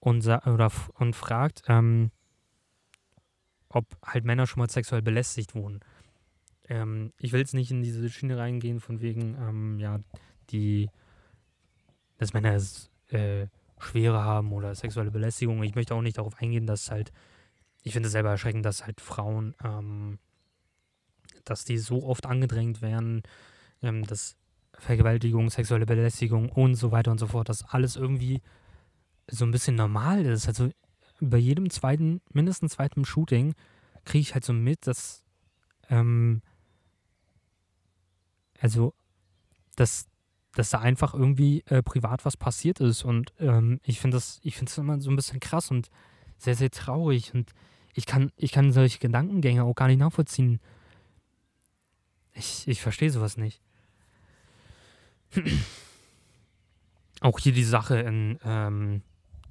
[0.00, 2.10] und, oder, und fragt, ähm,
[3.68, 5.78] ob halt Männer schon mal sexuell belästigt wurden.
[6.68, 10.00] Ähm, ich will jetzt nicht in diese Schiene reingehen, von wegen, ähm, ja,
[10.50, 10.90] die,
[12.18, 12.56] dass Männer
[13.12, 13.46] äh,
[13.78, 15.62] Schwere haben oder sexuelle Belästigung.
[15.62, 17.12] Ich möchte auch nicht darauf eingehen, dass halt,
[17.82, 20.18] ich finde es selber erschreckend, dass halt Frauen, ähm,
[21.44, 23.22] dass die so oft angedrängt werden,
[23.82, 24.36] ähm, dass
[24.74, 28.40] Vergewaltigung, sexuelle Belästigung und so weiter und so fort, dass alles irgendwie
[29.28, 30.48] so ein bisschen normal ist.
[30.48, 30.70] Also
[31.20, 33.54] bei jedem zweiten, mindestens zweiten Shooting
[34.04, 35.24] kriege ich halt so mit, dass
[35.88, 36.42] ähm,
[38.62, 38.94] also,
[39.74, 40.06] dass,
[40.54, 43.04] dass da einfach irgendwie äh, privat was passiert ist.
[43.04, 45.88] Und ähm, ich finde das, ich finde es immer so ein bisschen krass und
[46.38, 47.34] sehr, sehr traurig.
[47.34, 47.52] Und
[47.94, 50.60] ich kann, ich kann solche Gedankengänge auch gar nicht nachvollziehen.
[52.34, 53.60] Ich, ich verstehe sowas nicht.
[57.20, 59.02] auch hier die Sache in, ähm,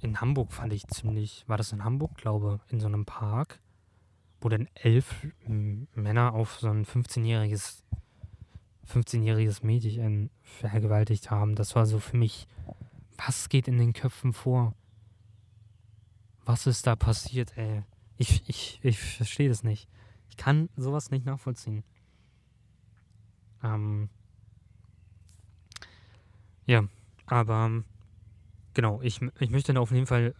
[0.02, 3.60] in Hamburg fand ich ziemlich, war das in Hamburg, glaube in so einem Park,
[4.40, 7.84] wo dann elf Männer auf so ein 15-jähriges
[8.92, 11.56] 15-jähriges Mädchen vergewaltigt haben.
[11.56, 12.48] Das war so für mich,
[13.18, 14.76] was geht in den Köpfen vor?
[16.46, 17.84] Was ist da passiert, ey?
[18.18, 19.88] Ich, ich, ich verstehe das nicht.
[20.30, 21.84] Ich kann sowas nicht nachvollziehen.
[23.64, 24.10] Ähm,
[26.66, 26.84] ja,
[27.26, 27.84] aber
[28.74, 30.36] genau, ich, ich möchte auf jeden Fall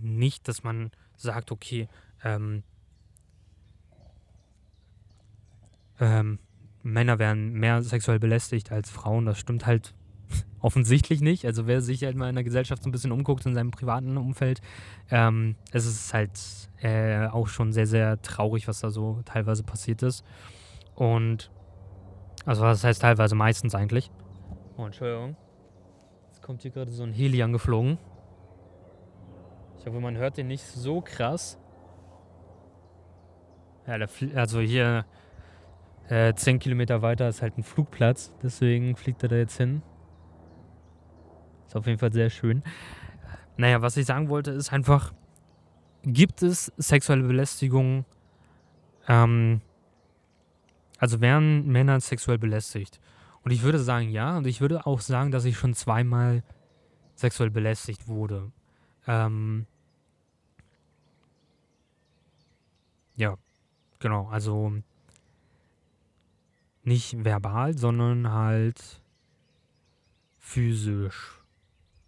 [0.00, 1.88] nicht, dass man sagt, okay,
[2.22, 2.62] ähm,
[6.00, 6.38] ähm,
[6.86, 9.26] Männer werden mehr sexuell belästigt als Frauen.
[9.26, 9.94] Das stimmt halt
[10.60, 11.44] offensichtlich nicht.
[11.44, 14.16] Also wer sich halt mal in der Gesellschaft so ein bisschen umguckt, in seinem privaten
[14.16, 14.60] Umfeld,
[15.10, 16.38] ähm, es ist halt
[16.80, 20.24] äh, auch schon sehr, sehr traurig, was da so teilweise passiert ist.
[20.94, 21.50] Und
[22.44, 24.10] also was heißt teilweise meistens eigentlich.
[24.76, 25.36] Oh, Entschuldigung.
[26.28, 27.98] Jetzt kommt hier gerade so ein Heli angeflogen.
[29.78, 31.58] Ich hoffe, man hört den nicht so krass.
[33.86, 33.98] Ja,
[34.34, 35.04] also hier
[36.08, 39.82] äh, zehn Kilometer weiter ist halt ein Flugplatz, deswegen fliegt er da jetzt hin.
[41.66, 42.62] Ist auf jeden Fall sehr schön.
[43.56, 45.12] Naja, was ich sagen wollte, ist einfach,
[46.02, 48.04] gibt es sexuelle Belästigung,
[49.08, 49.60] ähm,
[50.98, 53.00] also werden Männer sexuell belästigt?
[53.42, 54.36] Und ich würde sagen, ja.
[54.36, 56.42] Und ich würde auch sagen, dass ich schon zweimal
[57.14, 58.50] sexuell belästigt wurde.
[59.06, 59.66] Ähm,
[63.14, 63.36] ja,
[64.00, 64.26] genau.
[64.28, 64.72] Also
[66.86, 69.02] nicht verbal, sondern halt
[70.38, 71.40] physisch.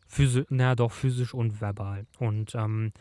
[0.06, 2.06] Physi naja, doch, physisch und verbal.
[2.18, 2.92] Und ähm,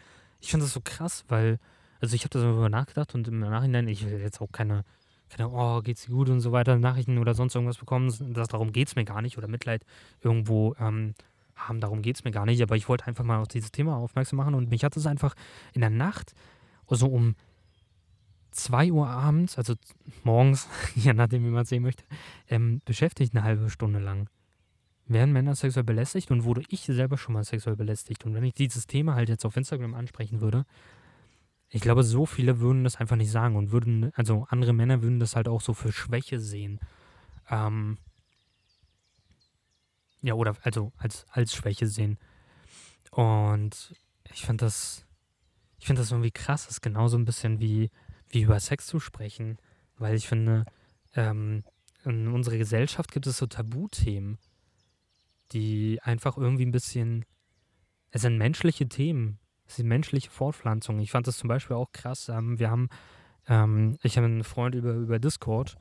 [0.41, 1.59] ich finde das so krass, weil,
[2.01, 4.83] also ich habe da darüber nachgedacht und im Nachhinein, ich will jetzt auch keine,
[5.29, 8.13] keine, oh, geht's gut und so weiter, Nachrichten oder sonst irgendwas bekommen.
[8.33, 9.37] Das, darum geht's mir gar nicht.
[9.37, 9.85] Oder Mitleid
[10.21, 11.13] irgendwo ähm,
[11.55, 12.61] haben, darum geht's mir gar nicht.
[12.61, 15.35] Aber ich wollte einfach mal auf dieses Thema aufmerksam machen und mich hat es einfach
[15.73, 16.33] in der Nacht,
[16.89, 17.35] so um
[18.57, 19.75] 2 Uhr abends, also
[20.23, 22.03] morgens, je nachdem, wie man es sehen möchte,
[22.49, 24.29] ähm, beschäftigt eine halbe Stunde lang.
[25.05, 28.25] Werden Männer sexuell belästigt und wurde ich selber schon mal sexuell belästigt?
[28.25, 30.65] Und wenn ich dieses Thema halt jetzt auf Instagram ansprechen würde,
[31.69, 35.19] ich glaube, so viele würden das einfach nicht sagen und würden, also andere Männer würden
[35.19, 36.79] das halt auch so für Schwäche sehen.
[37.49, 37.97] Ähm,
[40.21, 42.17] ja, oder also als, als Schwäche sehen.
[43.11, 43.93] Und
[44.31, 45.05] ich finde das,
[45.79, 46.65] ich finde das irgendwie krass.
[46.65, 47.91] Das ist genauso ein bisschen wie,
[48.29, 49.57] wie über Sex zu sprechen,
[49.97, 50.65] weil ich finde,
[51.15, 51.63] ähm,
[52.03, 54.37] in unserer Gesellschaft gibt es so Tabuthemen,
[55.51, 57.25] die einfach irgendwie ein bisschen,
[58.11, 60.99] es sind menschliche Themen, es sind menschliche Fortpflanzung.
[60.99, 62.29] Ich fand das zum Beispiel auch krass.
[62.29, 62.89] Ähm, wir haben,
[63.47, 65.77] ähm, ich habe einen Freund über, über Discord,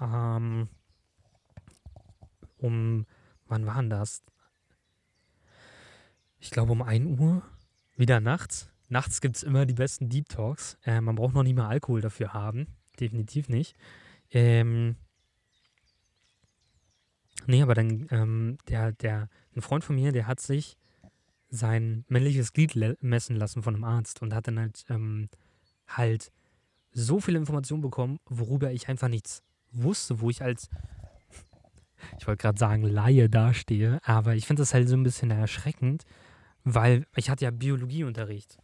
[0.00, 0.68] ähm,
[2.58, 3.06] um,
[3.46, 4.22] wann war denn das?
[6.40, 7.42] Ich glaube um 1 Uhr,
[7.96, 10.78] wieder nachts, Nachts gibt es immer die besten Deep Talks.
[10.84, 12.66] Äh, man braucht noch nicht mal Alkohol dafür haben.
[12.98, 13.76] Definitiv nicht.
[14.30, 14.96] Ähm,
[17.46, 20.76] nee, aber dann, ähm, der, der, ein Freund von mir, der hat sich
[21.50, 25.28] sein männliches Glied messen lassen von einem Arzt und hat dann halt, ähm,
[25.86, 26.30] halt
[26.92, 30.68] so viele Informationen bekommen, worüber ich einfach nichts wusste, wo ich als,
[32.18, 36.04] ich wollte gerade sagen, Laie dastehe, aber ich finde das halt so ein bisschen erschreckend,
[36.64, 38.58] weil ich hatte ja Biologieunterricht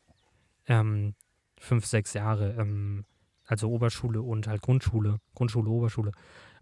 [0.66, 1.14] ähm,
[1.58, 3.04] fünf, sechs Jahre, ähm,
[3.46, 6.12] also Oberschule und halt Grundschule, Grundschule, Oberschule.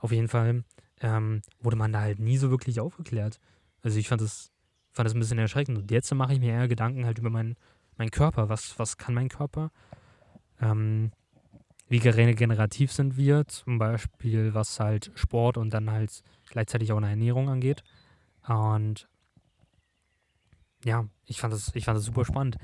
[0.01, 0.65] Auf jeden Fall
[1.01, 3.38] ähm, wurde man da halt nie so wirklich aufgeklärt.
[3.83, 4.51] Also ich fand das,
[4.93, 5.79] fand das ein bisschen erschreckend.
[5.79, 7.57] Und jetzt mache ich mir eher Gedanken halt über meinen
[7.97, 8.49] mein Körper.
[8.49, 9.71] Was, was kann mein Körper?
[10.61, 11.12] Ähm,
[11.88, 13.47] wie regenerativ sind wir?
[13.47, 17.83] Zum Beispiel, was halt Sport und dann halt gleichzeitig auch eine Ernährung angeht.
[18.49, 19.09] Und
[20.85, 22.57] ja, ich fand das, ich fand das super spannend.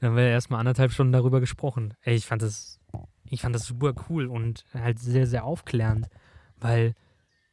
[0.00, 1.94] Dann haben wir erstmal anderthalb Stunden darüber gesprochen.
[2.02, 2.80] Ey, ich fand das,
[3.24, 6.08] ich fand das super cool und halt sehr, sehr aufklärend,
[6.56, 6.94] weil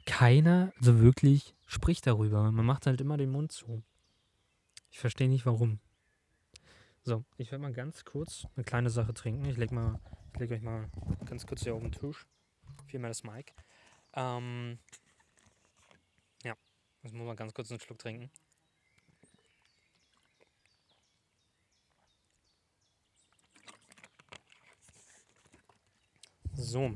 [0.06, 2.52] keiner so wirklich spricht darüber.
[2.52, 3.84] Man macht halt immer den Mund zu.
[4.92, 5.80] Ich verstehe nicht warum.
[7.04, 9.46] So, ich werde mal ganz kurz eine kleine Sache trinken.
[9.46, 10.00] Ich lege
[10.40, 10.90] lege euch mal
[11.26, 12.26] ganz kurz hier auf den Tisch.
[12.88, 13.54] Viermal das Mic.
[14.14, 14.80] Ähm,
[16.44, 16.56] ja,
[17.04, 18.32] jetzt muss man ganz kurz einen Schluck trinken.
[26.56, 26.96] So.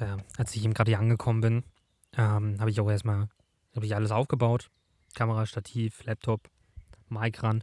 [0.00, 1.64] ja, als ich eben gerade hier angekommen bin,
[2.16, 3.28] ähm, habe ich auch erstmal,
[3.74, 4.70] habe ich alles aufgebaut.
[5.14, 6.48] Kamera, Stativ, Laptop,
[7.08, 7.62] Mic ran.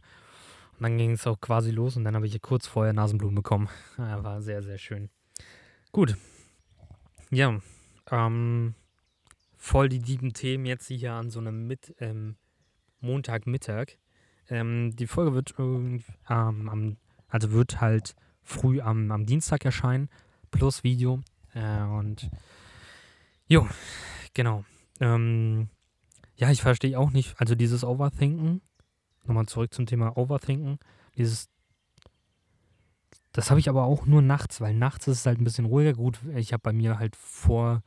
[0.74, 3.68] Und dann ging es auch quasi los und dann habe ich kurz vorher Nasenblumen bekommen.
[3.96, 5.10] War sehr, sehr schön.
[5.92, 6.16] Gut.
[7.30, 7.60] Ja,
[8.10, 8.74] ähm,
[9.56, 12.36] voll die lieben Themen jetzt hier an so einem Mit, ähm,
[13.00, 13.98] Montagmittag.
[14.48, 16.96] Ähm, die Folge wird ähm, am,
[17.30, 20.08] also wird halt früh am, am Dienstag erscheinen,
[20.50, 21.20] plus Video.
[21.54, 22.30] Äh, und
[23.46, 23.66] jo,
[24.34, 24.64] genau.
[25.00, 25.68] Ähm,
[26.36, 28.60] ja, ich verstehe auch nicht, also dieses Overthinken,
[29.24, 30.78] nochmal zurück zum Thema Overthinken,
[31.16, 31.48] dieses,
[33.32, 35.92] das habe ich aber auch nur nachts, weil nachts ist es halt ein bisschen ruhiger.
[35.92, 37.82] Gut, ich habe bei mir halt vor,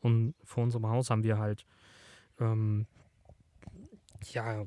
[0.00, 1.64] und vor unserem Haus haben wir halt,
[2.40, 2.86] ähm,
[4.32, 4.64] ja,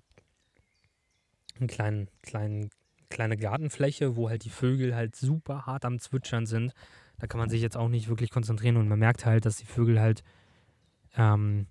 [1.60, 2.70] einen kleinen, kleinen,
[3.10, 6.74] kleine Gartenfläche, wo halt die Vögel halt super hart am Zwitschern sind.
[7.18, 9.66] Da kann man sich jetzt auch nicht wirklich konzentrieren und man merkt halt, dass die
[9.66, 10.24] Vögel halt,
[11.16, 11.68] ähm,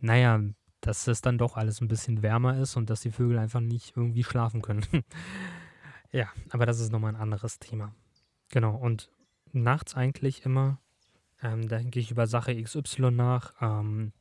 [0.00, 0.40] naja,
[0.80, 3.96] dass es dann doch alles ein bisschen wärmer ist und dass die Vögel einfach nicht
[3.96, 4.84] irgendwie schlafen können.
[6.12, 7.94] ja, aber das ist nochmal ein anderes Thema.
[8.50, 9.10] Genau, und
[9.52, 10.78] nachts eigentlich immer,
[11.42, 13.54] ähm, da denke ich über Sache XY nach.
[13.60, 14.12] Ähm,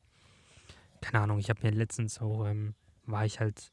[1.01, 3.71] keine Ahnung, ich habe mir letztens auch, ähm, war ich halt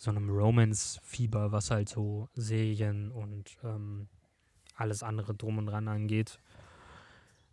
[0.00, 4.08] so einem Romance-Fieber, was halt so Serien und ähm,
[4.74, 6.40] alles andere drum und dran angeht.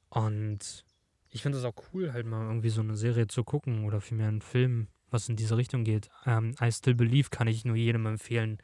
[0.09, 0.85] Und
[1.29, 4.29] ich finde es auch cool, halt mal irgendwie so eine Serie zu gucken oder vielmehr
[4.29, 6.09] einen Film, was in diese Richtung geht.
[6.25, 8.59] Ähm, I Still Believe kann ich nur jedem empfehlen.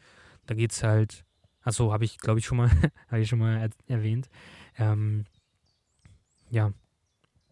[0.45, 1.25] Da geht es halt,
[1.61, 2.69] achso, habe ich, glaube ich, schon mal,
[3.09, 4.29] habe ich schon mal er erwähnt.
[4.77, 5.25] Ähm,
[6.49, 6.71] ja,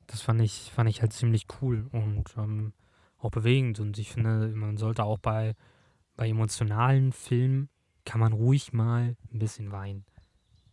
[0.07, 2.71] das fand ich, fand ich halt ziemlich cool und ähm,
[3.17, 3.81] auch bewegend.
[3.81, 5.55] Und ich finde, man sollte auch bei
[6.15, 7.69] bei emotionalen Filmen
[8.05, 10.05] kann man ruhig mal ein bisschen weinen,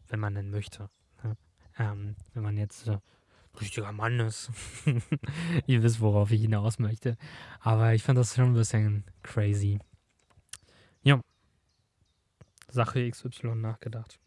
[0.08, 0.90] wenn man denn möchte.
[1.22, 1.36] Ne?
[1.78, 2.98] Ähm, wenn man jetzt äh,
[3.60, 4.50] richtiger Mann ist.
[5.66, 7.16] Ihr wisst, worauf ich hinaus möchte.
[7.60, 9.78] Aber ich fand das schon ein bisschen crazy.
[11.02, 11.20] Ja.
[12.68, 14.18] Sache XY nachgedacht.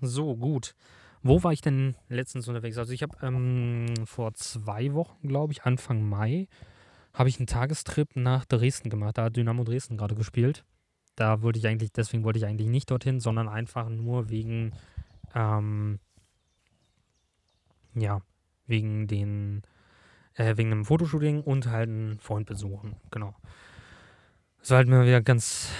[0.00, 0.74] So, gut.
[1.22, 2.78] Wo war ich denn letztens unterwegs?
[2.78, 6.48] Also ich habe ähm, vor zwei Wochen, glaube ich, Anfang Mai,
[7.12, 9.18] habe ich einen Tagestrip nach Dresden gemacht.
[9.18, 10.64] Da hat Dynamo Dresden gerade gespielt.
[11.16, 14.72] Da wollte ich eigentlich, deswegen wollte ich eigentlich nicht dorthin, sondern einfach nur wegen,
[15.34, 15.98] ähm,
[17.94, 18.20] ja,
[18.66, 19.62] wegen den,
[20.34, 22.96] äh, wegen einem Fotoshooting und halt einen Freund besuchen.
[23.10, 23.34] Genau.
[24.62, 25.70] Es war halt mir wieder ganz,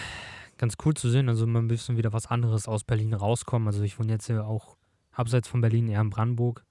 [0.59, 1.29] ganz cool zu sehen.
[1.29, 3.69] Also mal ein bisschen wieder was anderes aus Berlin rauskommen.
[3.69, 4.77] Also ich wohne jetzt ja auch
[5.13, 6.65] abseits von Berlin, eher in Brandenburg.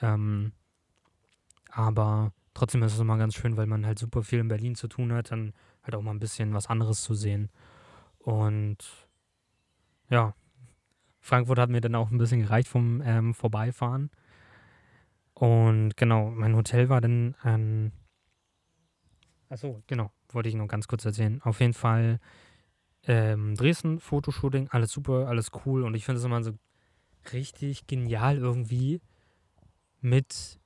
[0.00, 0.52] Ähm,
[1.70, 4.88] aber trotzdem ist es immer ganz schön, weil man halt super viel in Berlin zu
[4.88, 7.50] tun hat, dann halt auch mal ein bisschen was anderes zu sehen.
[8.18, 8.78] Und
[10.08, 10.34] ja,
[11.20, 14.10] Frankfurt hat mir dann auch ein bisschen gereicht vom ähm, Vorbeifahren.
[15.34, 17.92] Und genau, mein Hotel war dann ähm,
[19.48, 21.40] Achso, genau, wollte ich noch ganz kurz erzählen.
[21.42, 22.18] Auf jeden Fall
[23.04, 25.84] ähm, Dresden, Fotoshooting, alles super, alles cool.
[25.84, 26.52] Und ich finde es immer so
[27.32, 29.00] richtig genial irgendwie
[30.00, 30.58] mit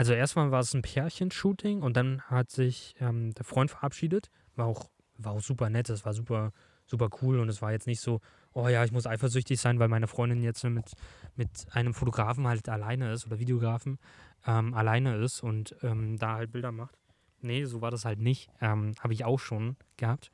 [0.00, 4.30] also erstmal war es ein Pärchenshooting und dann hat sich ähm, der Freund verabschiedet.
[4.56, 6.52] War auch, war auch super nett, es war super,
[6.86, 8.22] super cool und es war jetzt nicht so,
[8.54, 10.92] oh ja, ich muss eifersüchtig sein, weil meine Freundin jetzt mit,
[11.36, 13.98] mit einem Fotografen halt alleine ist oder Videografen
[14.46, 16.96] ähm, alleine ist und ähm, da halt Bilder macht.
[17.42, 18.48] Nee, so war das halt nicht.
[18.62, 20.30] Ähm, Habe ich auch schon gehabt.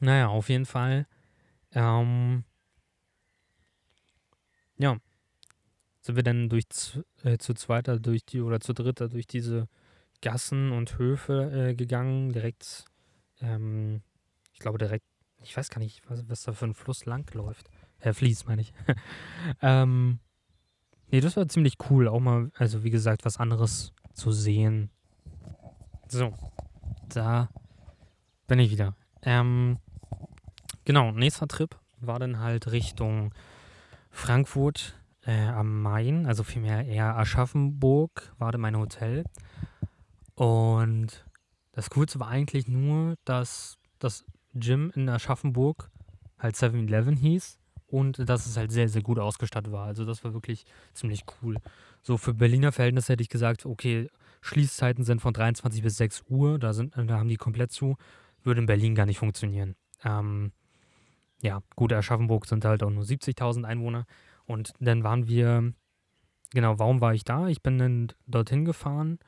[0.00, 1.06] Naja, auf jeden Fall.
[1.70, 2.42] Ähm,
[4.76, 4.96] ja,
[6.00, 6.66] sind wir dann durch
[7.24, 9.68] äh, zu zweiter durch die oder zu dritter durch diese
[10.20, 12.84] Gassen und Höfe äh, gegangen, direkt,
[13.40, 14.02] ähm,
[14.52, 15.06] ich glaube direkt,
[15.42, 17.70] ich weiß gar nicht, was, was da für ein Fluss lang läuft.
[18.00, 18.72] Äh, Fließ, meine ich.
[19.62, 20.20] ähm,
[21.10, 24.90] nee, das war ziemlich cool, auch mal, also wie gesagt, was anderes zu sehen.
[26.08, 26.34] So,
[27.08, 27.48] da
[28.46, 28.94] bin ich wieder.
[29.22, 29.78] Ähm,
[30.84, 33.32] genau, nächster Trip war dann halt Richtung
[34.10, 39.24] Frankfurt äh, am Main, also vielmehr eher Aschaffenburg, war dann mein Hotel.
[40.34, 41.26] Und
[41.72, 45.90] das Coolste war eigentlich nur, dass das Gym in Aschaffenburg
[46.38, 49.86] halt 7-Eleven hieß und dass es halt sehr, sehr gut ausgestattet war.
[49.86, 50.64] Also das war wirklich
[50.94, 51.56] ziemlich cool.
[52.02, 54.08] So für Berliner Verhältnisse hätte ich gesagt, okay,
[54.40, 57.96] Schließzeiten sind von 23 bis 6 Uhr, da, sind, da haben die komplett zu,
[58.42, 59.76] würde in Berlin gar nicht funktionieren.
[60.02, 60.52] Ähm,
[61.42, 64.06] ja, gut, Aschaffenburg sind halt auch nur 70.000 Einwohner.
[64.50, 65.72] Und dann waren wir,
[66.52, 67.48] genau, warum war ich da?
[67.48, 69.18] Ich bin dann dorthin gefahren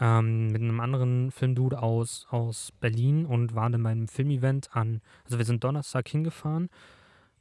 [0.00, 5.38] ähm, mit einem anderen Filmdude aus, aus Berlin und war dann beim Filmevent an, also
[5.38, 6.68] wir sind Donnerstag hingefahren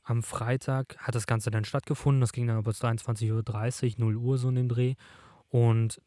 [0.05, 2.21] am Freitag hat das Ganze dann stattgefunden.
[2.21, 4.93] Das ging dann bis 23.30 Uhr, 0 Uhr so in dem Dreh.
[5.49, 5.99] Und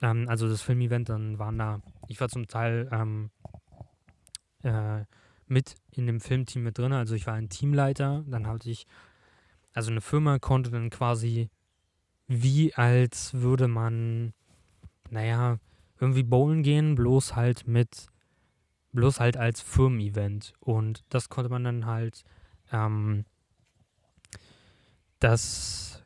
[0.00, 3.30] ähm, also das Filmevent, dann waren da, ich war zum Teil ähm,
[4.62, 5.04] äh,
[5.46, 6.92] mit in dem Filmteam mit drin.
[6.92, 8.24] Also ich war ein Teamleiter.
[8.26, 8.86] Dann hatte ich,
[9.76, 11.50] also eine Firma konnte dann quasi
[12.28, 14.32] wie als würde man,
[15.10, 15.58] naja,
[16.00, 18.06] irgendwie bowlen gehen, bloß halt mit,
[18.92, 20.54] bloß halt als Firmen-Event.
[20.60, 22.24] Und das konnte man dann halt,
[22.72, 23.26] ähm,
[25.20, 26.04] das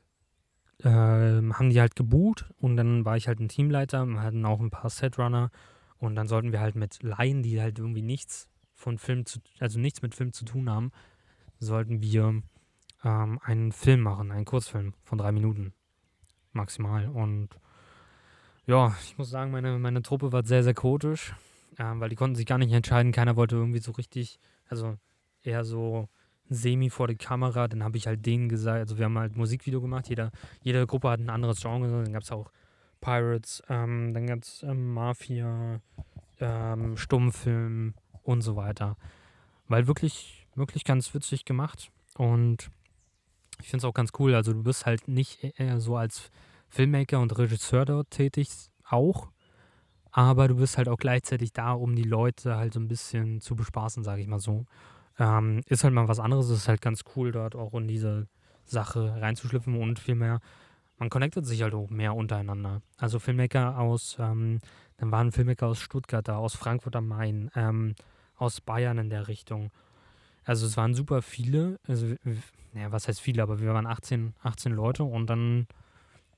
[0.80, 4.60] äh, haben die halt gebucht und dann war ich halt ein Teamleiter, wir hatten auch
[4.60, 5.50] ein paar Setrunner
[5.98, 9.78] und dann sollten wir halt mit Laien, die halt irgendwie nichts von Film zu, also
[9.78, 10.90] nichts mit Film zu tun haben,
[11.58, 12.42] sollten wir
[13.04, 15.72] ähm, einen Film machen, einen Kurzfilm von drei Minuten
[16.52, 17.08] maximal.
[17.08, 17.48] Und
[18.66, 21.34] ja, ich muss sagen, meine, meine Truppe war sehr, sehr chaotisch,
[21.78, 23.12] äh, weil die konnten sich gar nicht entscheiden.
[23.12, 24.38] Keiner wollte irgendwie so richtig,
[24.68, 24.96] also
[25.42, 26.08] eher so
[26.48, 27.68] semi vor die Kamera.
[27.68, 30.32] Dann habe ich halt denen gesagt, also wir haben halt Musikvideo gemacht, jeder,
[30.62, 32.02] jede Gruppe hat ein anderes Genre.
[32.02, 32.50] Dann gab es auch
[33.00, 35.80] Pirates, ähm, dann gab es ähm, Mafia,
[36.38, 38.96] ähm, Stummfilm, und so weiter.
[39.68, 42.70] Weil wirklich, wirklich ganz witzig gemacht und
[43.60, 44.34] ich finde es auch ganz cool.
[44.34, 46.30] Also du bist halt nicht eher so als
[46.68, 48.48] Filmmaker und Regisseur dort tätig,
[48.88, 49.28] auch,
[50.12, 53.54] aber du bist halt auch gleichzeitig da, um die Leute halt so ein bisschen zu
[53.54, 54.66] bespaßen, sage ich mal so.
[55.18, 58.26] Ähm, ist halt mal was anderes, ist halt ganz cool dort auch in diese
[58.64, 60.40] Sache reinzuschlüpfen und vielmehr,
[60.98, 62.82] man connectet sich halt auch mehr untereinander.
[62.96, 64.60] Also Filmmaker aus, ähm,
[64.96, 67.94] dann waren Filmmaker aus Stuttgart da, aus Frankfurt am Main, ähm,
[68.36, 69.70] aus Bayern in der Richtung.
[70.50, 72.12] Also es waren super viele, also
[72.72, 75.68] naja, was heißt viele, aber wir waren 18, 18 Leute und dann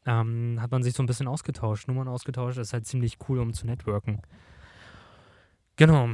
[0.04, 3.38] ähm, hat man sich so ein bisschen ausgetauscht, Nummern ausgetauscht, das ist halt ziemlich cool,
[3.38, 4.20] um zu networken.
[5.76, 6.10] Genau.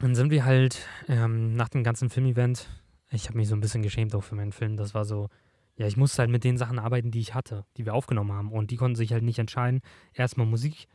[0.00, 2.68] Dann sind wir halt ähm, nach dem ganzen Filmevent,
[3.10, 5.30] ich habe mich so ein bisschen geschämt auch für meinen Film, das war so,
[5.76, 8.52] ja, ich musste halt mit den Sachen arbeiten, die ich hatte, die wir aufgenommen haben.
[8.52, 9.80] Und die konnten sich halt nicht entscheiden,
[10.12, 10.86] erstmal Musik.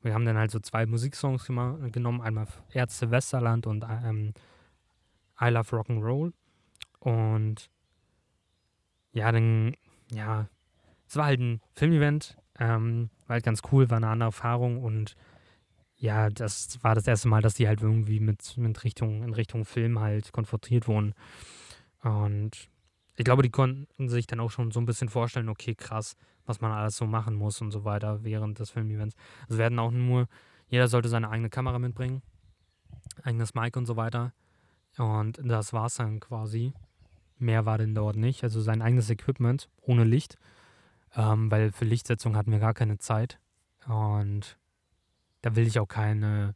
[0.00, 4.32] Wir haben dann halt so zwei Musiksongs genommen, einmal Ärzte Westerland und ähm,
[5.40, 6.32] I Love Rock'n'Roll.
[7.00, 7.70] Und
[9.12, 9.74] ja, dann,
[10.12, 10.48] ja,
[11.06, 15.16] es war halt ein Filmevent, ähm, war halt ganz cool, war eine andere Erfahrung und
[15.98, 19.64] ja, das war das erste Mal, dass die halt irgendwie mit, mit Richtung, in Richtung
[19.64, 21.14] Film halt konfrontiert wurden.
[22.02, 22.68] Und
[23.16, 26.60] ich glaube, die konnten sich dann auch schon so ein bisschen vorstellen, okay, krass, was
[26.60, 29.16] man alles so machen muss und so weiter während des Filmevents.
[29.48, 30.28] Also werden auch nur,
[30.68, 32.20] jeder sollte seine eigene Kamera mitbringen,
[33.22, 34.34] eigenes Mic und so weiter.
[34.98, 36.72] Und das war es dann quasi.
[37.38, 38.44] Mehr war denn dort nicht.
[38.44, 40.38] Also sein eigenes Equipment ohne Licht,
[41.14, 43.38] ähm, weil für Lichtsetzung hatten wir gar keine Zeit.
[43.86, 44.58] Und
[45.42, 46.54] da will ich auch keine,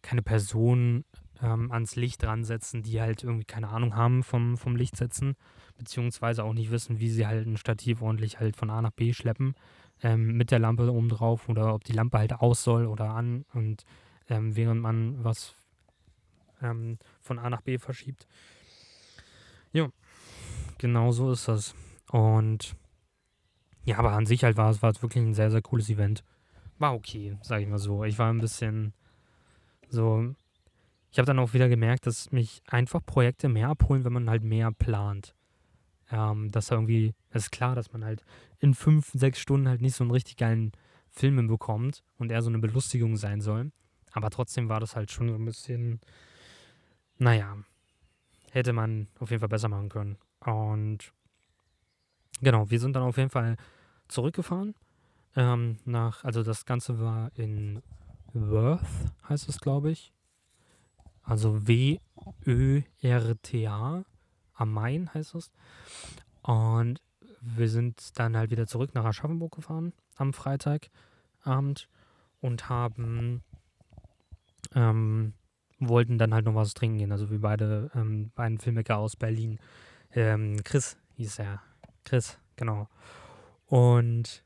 [0.00, 1.04] keine Person
[1.42, 5.36] ähm, ans Licht dran setzen, die halt irgendwie keine Ahnung haben vom, vom Lichtsetzen
[5.76, 9.12] beziehungsweise auch nicht wissen, wie sie halt ein Stativ ordentlich halt von A nach B
[9.12, 9.54] schleppen
[10.02, 13.44] ähm, mit der Lampe oben drauf oder ob die Lampe halt aus soll oder an
[13.52, 13.84] und
[14.28, 15.56] ähm, während man was
[16.62, 18.26] ähm, von A nach B verschiebt.
[19.72, 19.88] Ja,
[20.78, 21.74] genau so ist das.
[22.10, 22.76] Und
[23.84, 26.24] ja, aber an sich halt war es, war wirklich ein sehr, sehr cooles Event.
[26.78, 28.04] War okay, sag ich mal so.
[28.04, 28.92] Ich war ein bisschen
[29.88, 30.34] so.
[31.10, 34.42] Ich habe dann auch wieder gemerkt, dass mich einfach Projekte mehr abholen, wenn man halt
[34.42, 35.34] mehr plant.
[36.10, 38.24] Ähm, dass irgendwie, es ist klar, dass man halt
[38.60, 40.72] in fünf, sechs Stunden halt nicht so einen richtig geilen
[41.10, 43.72] Film bekommt und er so eine Belustigung sein soll.
[44.12, 46.00] Aber trotzdem war das halt schon so ein bisschen,
[47.22, 47.56] naja,
[48.50, 50.18] hätte man auf jeden Fall besser machen können.
[50.40, 51.12] Und
[52.40, 53.56] genau, wir sind dann auf jeden Fall
[54.08, 54.74] zurückgefahren.
[55.36, 57.80] Ähm, nach, also das Ganze war in
[58.34, 58.84] Worth,
[59.28, 60.12] heißt es, glaube ich.
[61.22, 62.00] Also W-Ö-R-T-A
[64.54, 65.52] am Main heißt es.
[66.42, 67.00] Und
[67.40, 71.88] wir sind dann halt wieder zurück nach Aschaffenburg gefahren am Freitagabend
[72.40, 73.44] und haben
[74.74, 75.34] ähm,
[75.88, 77.12] wollten dann halt noch was trinken gehen.
[77.12, 79.58] Also wir beide, ähm, beiden Filmmaker aus Berlin.
[80.12, 81.62] Ähm, Chris hieß er.
[82.04, 82.88] Chris, genau.
[83.66, 84.44] Und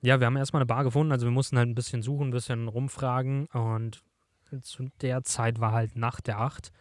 [0.00, 1.12] ja, wir haben erstmal eine Bar gefunden.
[1.12, 3.46] Also wir mussten halt ein bisschen suchen, ein bisschen rumfragen.
[3.46, 4.02] Und
[4.62, 6.72] zu der Zeit war halt nach der 8.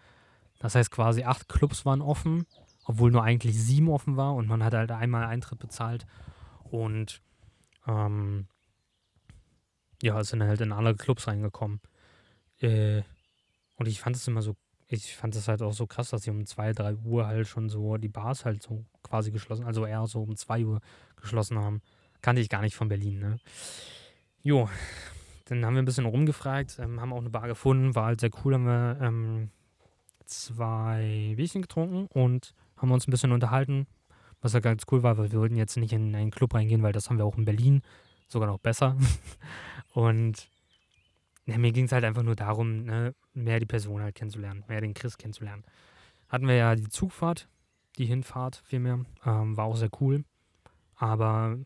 [0.60, 2.46] Das heißt quasi acht Clubs waren offen
[2.86, 6.06] obwohl nur eigentlich sieben offen war und man hat halt einmal Eintritt bezahlt
[6.64, 7.22] und
[7.88, 8.48] ähm,
[10.02, 11.80] ja, sind halt in alle Clubs reingekommen.
[12.60, 13.04] Äh,
[13.76, 14.56] und ich fand es immer so,
[14.88, 17.70] ich fand es halt auch so krass, dass sie um zwei, drei Uhr halt schon
[17.70, 20.80] so die Bars halt so quasi geschlossen, also eher so um zwei Uhr
[21.16, 21.82] geschlossen haben.
[22.22, 23.40] Kannte ich gar nicht von Berlin, ne?
[24.42, 24.70] Jo,
[25.46, 28.32] dann haben wir ein bisschen rumgefragt, ähm, haben auch eine Bar gefunden, war halt sehr
[28.44, 29.50] cool, haben wir ähm,
[30.26, 33.88] zwei Bierchen getrunken und haben uns ein bisschen unterhalten,
[34.42, 36.94] was ja ganz cool war, weil wir wollten jetzt nicht in einen Club reingehen, weil
[36.94, 37.82] das haben wir auch in Berlin,
[38.28, 38.98] sogar noch besser.
[39.94, 40.50] und
[41.46, 44.82] ja, mir ging es halt einfach nur darum, ne, mehr die Person halt kennenzulernen, mehr
[44.82, 45.64] den Chris kennenzulernen.
[46.30, 47.48] Hatten wir ja die Zugfahrt,
[47.98, 50.24] die Hinfahrt vielmehr, ähm, war auch sehr cool.
[50.96, 51.58] Aber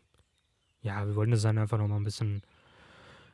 [0.82, 2.42] ja, wir wollten das dann einfach nochmal ein bisschen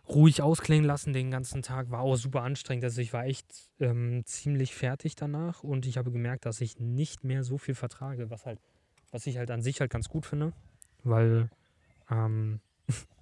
[0.09, 1.91] ruhig ausklingen lassen den ganzen Tag.
[1.91, 2.85] War auch super anstrengend.
[2.85, 3.47] Also ich war echt
[3.81, 8.31] ähm, ziemlich fertig danach und ich habe gemerkt, dass ich nicht mehr so viel vertrage,
[8.31, 8.61] was halt,
[9.11, 10.53] was ich halt an sich halt ganz gut finde,
[11.03, 11.49] weil
[12.11, 12.61] ähm,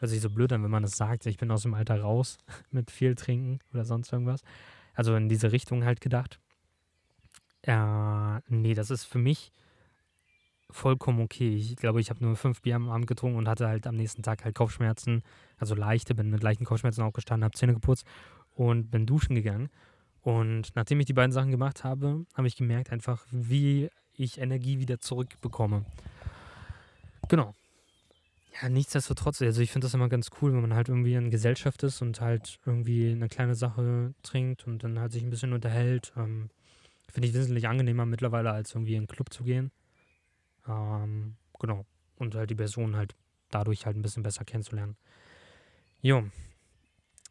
[0.00, 1.26] hört sich so blöd an, wenn man das sagt.
[1.26, 2.38] Ich bin aus dem Alter raus
[2.70, 4.42] mit viel Trinken oder sonst irgendwas.
[4.94, 6.40] Also in diese Richtung halt gedacht.
[7.62, 9.52] Äh, nee, das ist für mich
[10.70, 11.54] vollkommen okay.
[11.54, 14.22] Ich glaube, ich habe nur fünf Bier am Abend getrunken und hatte halt am nächsten
[14.22, 15.22] Tag halt Kopfschmerzen,
[15.58, 18.06] also leichte, bin mit leichten Kopfschmerzen aufgestanden, habe Zähne geputzt
[18.54, 19.68] und bin duschen gegangen.
[20.22, 24.78] Und nachdem ich die beiden Sachen gemacht habe, habe ich gemerkt einfach, wie ich Energie
[24.78, 25.84] wieder zurückbekomme.
[27.28, 27.54] Genau.
[28.52, 31.82] Ja, nichtsdestotrotz, also ich finde das immer ganz cool, wenn man halt irgendwie in Gesellschaft
[31.82, 36.12] ist und halt irgendwie eine kleine Sache trinkt und dann halt sich ein bisschen unterhält.
[36.16, 36.50] Ähm,
[37.08, 39.70] finde ich wesentlich angenehmer mittlerweile, als irgendwie in einen Club zu gehen.
[40.66, 41.86] Ähm, genau.
[42.16, 43.14] Und halt die Person halt
[43.50, 44.96] dadurch halt ein bisschen besser kennenzulernen.
[46.00, 46.24] Jo.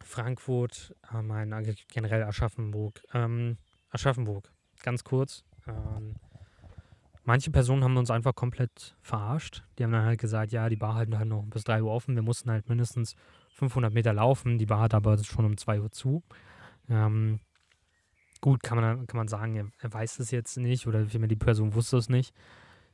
[0.02, 1.34] Frankfurt, ähm,
[1.90, 3.02] generell Aschaffenburg.
[3.14, 3.58] Ähm,
[3.90, 4.52] Aschaffenburg,
[4.82, 5.44] ganz kurz.
[5.68, 6.16] Ähm,
[7.30, 9.64] manche Personen haben uns einfach komplett verarscht.
[9.78, 12.16] Die haben dann halt gesagt, ja, die Bar halten halt noch bis 3 Uhr offen.
[12.16, 13.16] Wir mussten halt mindestens
[13.54, 14.58] 500 Meter laufen.
[14.58, 16.24] Die Bar hat aber schon um 2 Uhr zu.
[16.90, 17.40] Ähm,
[18.42, 21.36] gut, kann man, kann man sagen, er, er weiß es jetzt nicht oder vielmehr die
[21.36, 22.34] Person wusste es nicht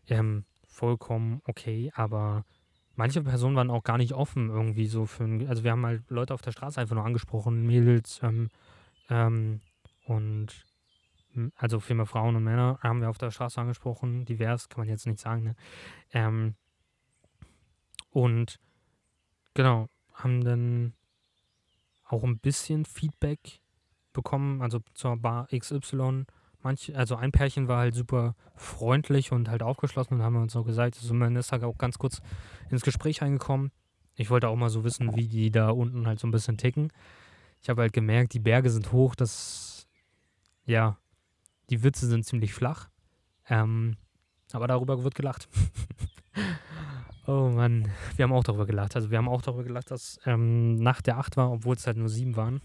[0.09, 2.45] ähm, vollkommen okay, aber
[2.95, 6.33] manche Personen waren auch gar nicht offen irgendwie so für also wir haben halt Leute
[6.33, 8.49] auf der Straße einfach nur angesprochen, Mädels ähm,
[9.09, 9.59] ähm,
[10.05, 10.65] und
[11.55, 15.07] also vielmehr Frauen und Männer haben wir auf der Straße angesprochen, divers, kann man jetzt
[15.07, 15.55] nicht sagen, ne?
[16.11, 16.55] Ähm,
[18.09, 18.59] und
[19.53, 20.93] genau, haben dann
[22.05, 23.61] auch ein bisschen Feedback
[24.13, 26.25] bekommen, also zur Bar XY
[26.65, 30.63] manche, also ein Pärchen war halt super freundlich und halt aufgeschlossen und haben uns so
[30.63, 32.21] gesagt, also man ist halt auch ganz kurz
[32.69, 33.71] ins Gespräch reingekommen.
[34.15, 36.91] Ich wollte auch mal so wissen, wie die da unten halt so ein bisschen ticken.
[37.61, 39.87] Ich habe halt gemerkt, die Berge sind hoch, das,
[40.65, 40.97] ja,
[41.69, 42.89] die Witze sind ziemlich flach.
[43.49, 43.97] Ähm,
[44.51, 45.47] aber darüber wird gelacht.
[47.27, 48.95] oh Mann, wir haben auch darüber gelacht.
[48.95, 51.97] Also wir haben auch darüber gelacht, dass ähm, nach der 8 war, obwohl es halt
[51.97, 52.61] nur 7 waren.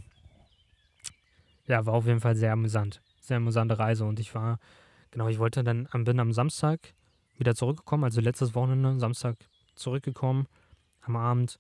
[1.67, 4.05] Ja, war auf jeden Fall sehr amüsant sehr amüsante Reise.
[4.05, 4.59] Und ich war,
[5.11, 6.95] genau, ich wollte dann, bin am Samstag
[7.39, 9.37] wieder zurückgekommen, also letztes Wochenende, Samstag
[9.75, 10.47] zurückgekommen
[11.01, 11.59] am Abend,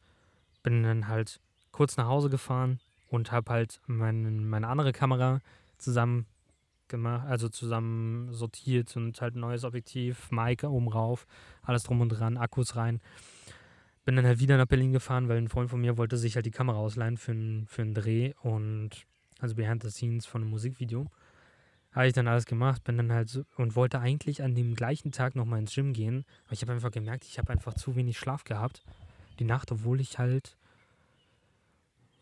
[0.62, 1.40] bin dann halt
[1.72, 5.40] kurz nach Hause gefahren und habe halt mein, meine andere Kamera
[5.78, 6.26] zusammen
[6.90, 11.26] gemacht, also zusammen sortiert und halt ein neues Objektiv, Mic oben rauf,
[11.62, 13.00] alles drum und dran, Akkus rein.
[14.04, 16.46] Bin dann halt wieder nach Berlin gefahren, weil ein Freund von mir wollte sich halt
[16.46, 19.06] die Kamera ausleihen für, ein, für einen Dreh und
[19.38, 21.10] also behind the scenes von einem Musikvideo.
[21.92, 25.10] Habe ich dann alles gemacht, bin dann halt so und wollte eigentlich an dem gleichen
[25.10, 26.24] Tag nochmal ins Gym gehen.
[26.44, 28.84] Aber ich habe einfach gemerkt, ich habe einfach zu wenig Schlaf gehabt.
[29.40, 30.56] Die Nacht, obwohl ich halt,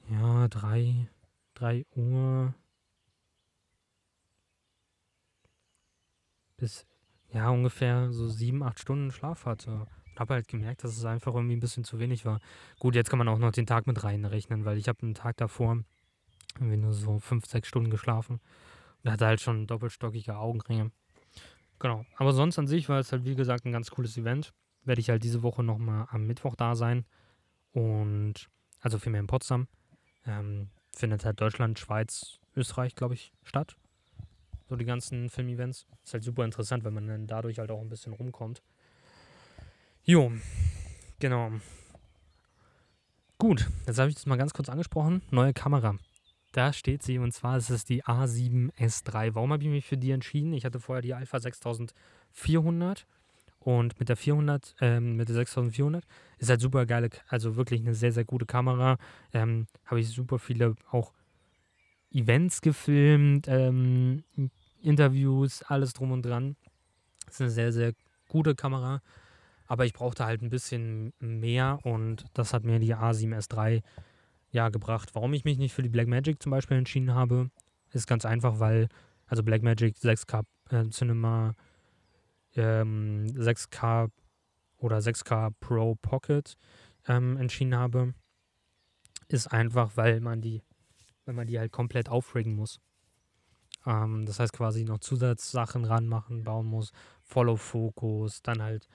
[0.09, 1.09] ja, drei,
[1.55, 2.55] drei Uhr
[6.59, 6.87] bis,
[7.33, 9.71] ja, ungefähr so sieben, acht Stunden Schlaf hatte.
[9.71, 12.41] Und habe halt gemerkt, dass es einfach irgendwie ein bisschen zu wenig war.
[12.79, 15.37] Gut, jetzt kann man auch noch den Tag mit reinrechnen, weil ich habe einen Tag
[15.37, 15.83] davor
[16.57, 18.41] irgendwie nur so fünf, sechs Stunden geschlafen.
[19.03, 20.91] Und hatte halt schon doppelstockige Augenringe.
[21.79, 22.05] Genau.
[22.17, 24.53] Aber sonst an sich war es halt, wie gesagt, ein ganz cooles Event.
[24.85, 27.05] Werde ich halt diese Woche nochmal am Mittwoch da sein.
[27.73, 28.49] Und,
[28.81, 29.69] also vielmehr in Potsdam.
[30.27, 33.77] Ähm, findet halt Deutschland, Schweiz, Österreich, glaube ich, statt.
[34.69, 35.87] So die ganzen Filmevents.
[36.05, 38.63] Ist halt super interessant, wenn man dann dadurch halt auch ein bisschen rumkommt.
[40.05, 40.33] Jo,
[41.19, 41.53] genau.
[43.39, 45.23] Gut, jetzt habe ich das mal ganz kurz angesprochen.
[45.31, 45.97] Neue Kamera.
[46.53, 49.35] Da steht sie und zwar ist es die A7S3.
[49.35, 50.53] Warum habe ich mich für die entschieden?
[50.55, 53.07] Ich hatte vorher die Alpha 6400
[53.61, 56.05] und mit der 400, ähm, mit der 6400
[56.39, 58.97] ist halt super geile, also wirklich eine sehr, sehr gute Kamera.
[59.33, 61.13] Ähm, habe ich super viele auch
[62.11, 64.25] Events gefilmt, ähm,
[64.83, 66.57] Interviews, alles drum und dran.
[67.27, 67.93] Das ist eine sehr, sehr
[68.29, 69.01] gute Kamera.
[69.67, 73.83] Aber ich brauchte halt ein bisschen mehr und das hat mir die A7S3
[74.51, 75.11] ja, gebracht.
[75.15, 77.51] Warum ich mich nicht für die Blackmagic zum Beispiel entschieden habe,
[77.93, 78.89] ist ganz einfach, weil,
[79.27, 81.55] also Blackmagic 6K äh, Cinema
[82.57, 84.11] ähm, 6K
[84.79, 86.57] oder 6K Pro Pocket
[87.07, 88.15] ähm, entschieden habe,
[89.29, 90.63] ist einfach, weil man die,
[91.27, 92.81] wenn man die halt komplett aufriggen muss.
[93.89, 96.93] Ähm, das heißt quasi noch Zusatzsachen ranmachen, bauen muss.
[97.25, 98.87] Follow Focus, dann halt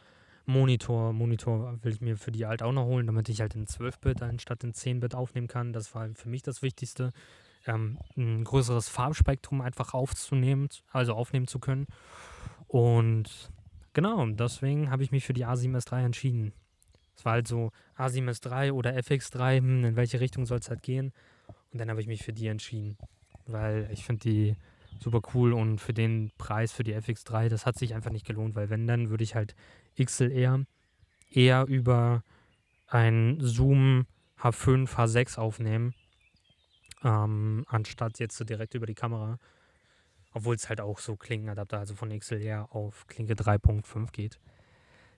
[0.45, 1.13] Monitor.
[1.13, 4.21] Monitor will ich mir für die halt auch noch holen, damit ich halt in 12-Bit
[4.21, 5.73] anstatt in 10-Bit aufnehmen kann.
[5.73, 7.11] Das war für mich das Wichtigste.
[7.65, 11.87] Ähm, ein größeres Farbspektrum einfach aufzunehmen, also aufnehmen zu können.
[12.67, 13.51] Und
[13.93, 16.53] genau, deswegen habe ich mich für die A7S3 entschieden.
[17.15, 21.13] Es war halt so A7S3 oder FX3, hm, in welche Richtung soll es halt gehen.
[21.71, 22.97] Und dann habe ich mich für die entschieden,
[23.47, 24.55] weil ich finde die
[24.99, 28.55] super cool und für den Preis für die FX3, das hat sich einfach nicht gelohnt,
[28.55, 29.55] weil wenn, dann würde ich halt
[30.01, 30.65] XLR
[31.29, 32.23] eher über
[32.87, 34.05] ein Zoom
[34.39, 35.93] H5, H6 aufnehmen,
[37.03, 39.39] ähm, anstatt jetzt so direkt über die Kamera.
[40.33, 44.39] Obwohl es halt auch so Klinkenadapter, also von XLR auf Klinke 3.5 geht.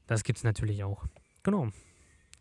[0.08, 1.06] Das gibt es natürlich auch.
[1.44, 1.70] Genau.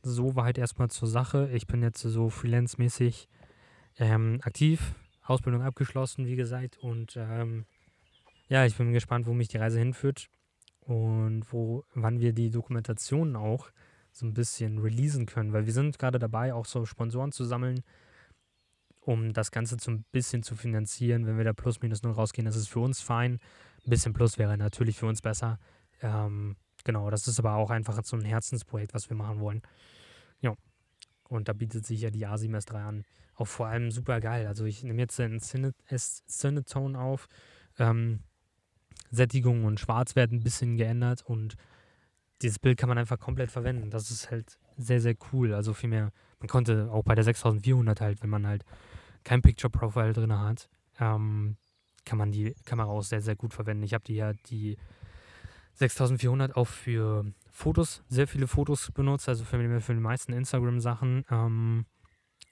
[0.02, 1.48] So war halt erstmal zur Sache.
[1.52, 3.28] Ich bin jetzt so freelance-mäßig
[3.98, 4.94] ähm, aktiv,
[5.24, 6.78] Ausbildung abgeschlossen, wie gesagt.
[6.78, 7.64] Und ähm,
[8.48, 10.28] ja, ich bin gespannt, wo mich die Reise hinführt
[10.80, 13.70] und wo, wann wir die Dokumentation auch
[14.12, 17.82] so ein bisschen releasen können, weil wir sind gerade dabei, auch so Sponsoren zu sammeln,
[19.00, 21.26] um das Ganze so ein bisschen zu finanzieren.
[21.26, 23.40] Wenn wir da plus minus null rausgehen, das ist für uns fein.
[23.84, 25.58] Ein bisschen plus wäre natürlich für uns besser.
[26.00, 29.62] Ähm, genau, das ist aber auch einfach so ein Herzensprojekt, was wir machen wollen.
[31.34, 33.04] Und da bietet sich ja die A7 S3 an.
[33.34, 34.46] Auch vor allem super geil.
[34.46, 37.28] Also ich nehme jetzt den Cinetone auf.
[37.78, 38.20] Ähm,
[39.10, 41.56] Sättigung und Schwarz werden ein bisschen geändert und
[42.42, 43.90] dieses Bild kann man einfach komplett verwenden.
[43.90, 45.54] Das ist halt sehr, sehr cool.
[45.54, 46.10] Also vielmehr,
[46.40, 48.64] man konnte auch bei der 6400 halt, wenn man halt
[49.22, 50.68] kein Picture Profile drin hat,
[51.00, 51.56] ähm,
[52.04, 53.84] kann man die Kamera auch sehr, sehr gut verwenden.
[53.84, 54.76] Ich habe die ja die
[55.74, 57.24] 6400 auch für
[57.56, 61.86] Fotos, sehr viele Fotos benutzt, also für, für die meisten Instagram-Sachen ähm,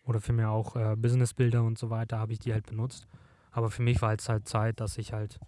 [0.04, 3.08] oder für mir auch äh, Business-Bilder und so weiter habe ich die halt benutzt.
[3.50, 5.40] Aber für mich war es halt Zeit, dass ich halt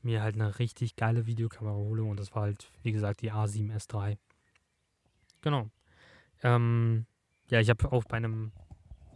[0.00, 4.16] mir halt eine richtig geile Videokamera hole und das war halt, wie gesagt, die A7S3.
[5.42, 5.68] Genau.
[6.42, 7.04] Ähm,
[7.48, 8.50] ja, ich habe auch bei einem,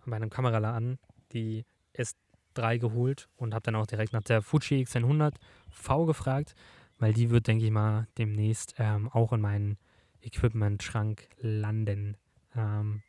[0.04, 0.98] bei einem Kameraladen
[1.32, 1.64] die
[1.96, 5.36] S3 geholt und habe dann auch direkt nach der Fuji X100
[5.70, 6.54] V gefragt,
[6.98, 9.78] weil die wird, denke ich mal, demnächst ähm, auch in meinen
[10.26, 12.16] Equipment-Schrank landen.
[12.54, 13.02] Ähm,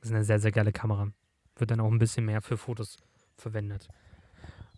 [0.00, 1.10] das ist eine sehr, sehr geile Kamera.
[1.56, 2.98] Wird dann auch ein bisschen mehr für Fotos
[3.36, 3.88] verwendet.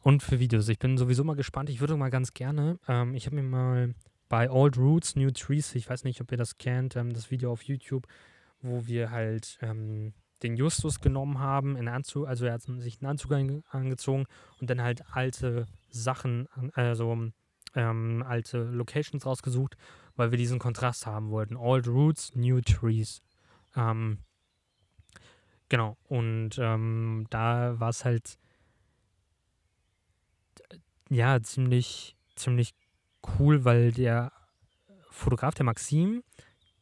[0.02, 0.68] Und für Videos.
[0.68, 1.68] Ich bin sowieso mal gespannt.
[1.68, 3.94] Ich würde mal ganz gerne, ähm, ich habe mir mal
[4.28, 7.52] bei Old Roots, New Trees, ich weiß nicht, ob ihr das kennt, ähm, das Video
[7.52, 8.06] auf YouTube,
[8.60, 13.10] wo wir halt ähm, den Justus genommen haben, in Anzug, also er hat sich einen
[13.10, 14.26] Anzug angezogen
[14.60, 17.30] und dann halt alte Sachen, also
[17.74, 19.76] ähm, alte Locations rausgesucht,
[20.16, 21.56] weil wir diesen Kontrast haben wollten.
[21.56, 23.22] Old Roots, New Trees.
[23.76, 24.18] Ähm,
[25.68, 28.38] genau, und ähm, da war es halt
[31.08, 32.74] ja, ziemlich, ziemlich
[33.38, 34.32] cool, weil der
[35.10, 36.22] Fotograf, der Maxim,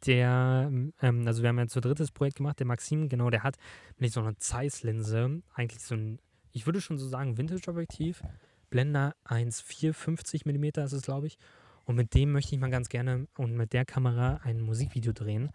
[0.07, 0.71] der,
[1.01, 3.57] ähm, also wir haben ja zu drittes Projekt gemacht, der Maxim, genau, der hat
[3.99, 6.19] nicht so eine Zeiss-Linse, eigentlich so ein,
[6.53, 8.23] ich würde schon so sagen, Vintage-Objektiv,
[8.71, 11.39] Blender 1,450 mm ist es, glaube ich.
[11.85, 15.51] Und mit dem möchte ich mal ganz gerne und mit der Kamera ein Musikvideo drehen.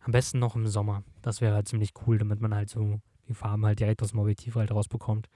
[0.00, 1.02] Am besten noch im Sommer.
[1.22, 4.20] Das wäre halt ziemlich cool, damit man halt so die Farben halt direkt aus dem
[4.20, 5.28] Objektiv halt rausbekommt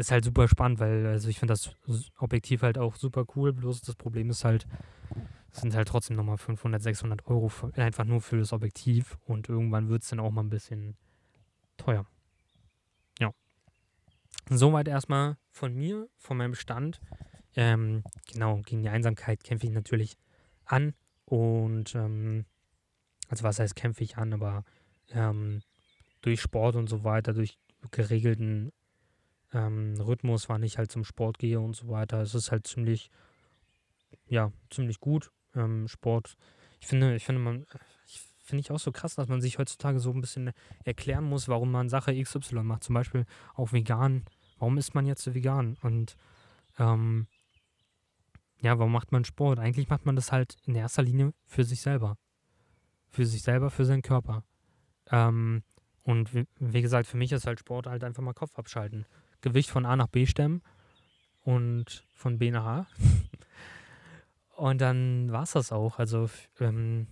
[0.00, 1.76] ist halt super spannend, weil also ich finde das
[2.18, 3.52] Objektiv halt auch super cool.
[3.52, 4.66] Bloß das Problem ist halt,
[5.52, 9.48] es sind halt trotzdem nochmal 500, 600 Euro für, einfach nur für das Objektiv und
[9.48, 10.96] irgendwann wird es dann auch mal ein bisschen
[11.76, 12.06] teuer.
[13.18, 13.32] Ja.
[14.48, 17.00] Soweit erstmal von mir, von meinem Stand.
[17.56, 20.16] Ähm, genau, gegen die Einsamkeit kämpfe ich natürlich
[20.64, 20.94] an
[21.24, 22.44] und ähm,
[23.28, 24.64] also was heißt kämpfe ich an, aber
[25.10, 25.62] ähm,
[26.20, 27.58] durch Sport und so weiter, durch
[27.90, 28.72] geregelten
[29.52, 32.20] ähm, Rhythmus, wann ich halt zum Sport gehe und so weiter.
[32.20, 33.10] Es ist halt ziemlich,
[34.26, 35.30] ja, ziemlich gut.
[35.54, 36.36] Ähm, Sport,
[36.80, 37.66] ich finde, ich finde, man,
[38.06, 40.52] ich finde ich auch so krass, dass man sich heutzutage so ein bisschen
[40.84, 42.84] erklären muss, warum man Sache XY macht.
[42.84, 44.24] Zum Beispiel auch vegan.
[44.58, 45.76] Warum ist man jetzt vegan?
[45.82, 46.16] Und
[46.78, 47.26] ähm,
[48.60, 49.58] ja, warum macht man Sport?
[49.58, 52.16] Eigentlich macht man das halt in erster Linie für sich selber.
[53.08, 54.44] Für sich selber, für seinen Körper.
[55.10, 55.62] Ähm,
[56.02, 59.06] und wie, wie, gesagt, für mich ist halt Sport halt einfach mal Kopf abschalten.
[59.40, 60.62] Gewicht von A nach B stemmen
[61.42, 62.86] und von B nach A.
[64.56, 65.98] und dann war es das auch.
[65.98, 66.28] Also
[66.60, 67.06] ähm,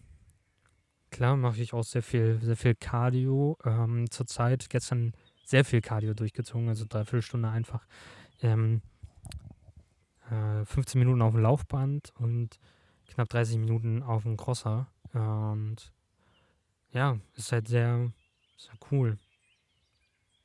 [1.10, 3.56] klar mache ich auch sehr viel, sehr viel Cardio.
[3.64, 5.12] Ähm, Zurzeit gestern
[5.44, 7.86] sehr viel Cardio durchgezogen, also dreiviertel Stunde einfach.
[8.42, 8.82] Ähm,
[10.30, 12.58] äh, 15 Minuten auf dem Laufband und
[13.08, 14.88] knapp 30 Minuten auf dem Crosser.
[15.12, 15.92] Und
[16.92, 18.10] ja, ist halt sehr,
[18.56, 19.18] sehr cool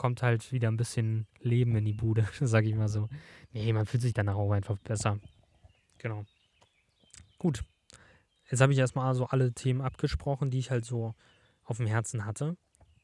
[0.03, 3.07] kommt halt wieder ein bisschen Leben in die Bude, sag ich mal so.
[3.53, 5.17] Nee, man fühlt sich danach auch einfach besser.
[5.97, 6.25] Genau.
[7.37, 7.63] Gut.
[8.49, 11.15] Jetzt habe ich erstmal so alle Themen abgesprochen, die ich halt so
[11.63, 12.57] auf dem Herzen hatte.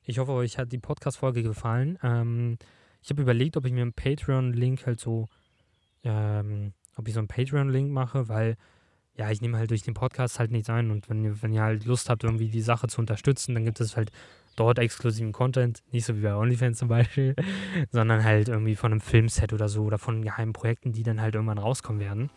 [0.04, 1.98] Ich hoffe, euch hat die Podcast-Folge gefallen.
[2.04, 2.58] Ähm,
[3.02, 5.30] ich habe überlegt, ob ich mir einen Patreon-Link halt so,
[6.04, 8.58] ähm, ob ich so einen Patreon-Link mache, weil
[9.16, 11.86] ja, ich nehme halt durch den Podcast halt nichts ein und wenn, wenn ihr halt
[11.86, 14.12] Lust habt, irgendwie die Sache zu unterstützen, dann gibt es halt
[14.56, 17.36] dort exklusiven Content, nicht so wie bei OnlyFans zum Beispiel,
[17.92, 21.36] sondern halt irgendwie von einem Filmset oder so oder von geheimen Projekten, die dann halt
[21.36, 22.30] irgendwann rauskommen werden.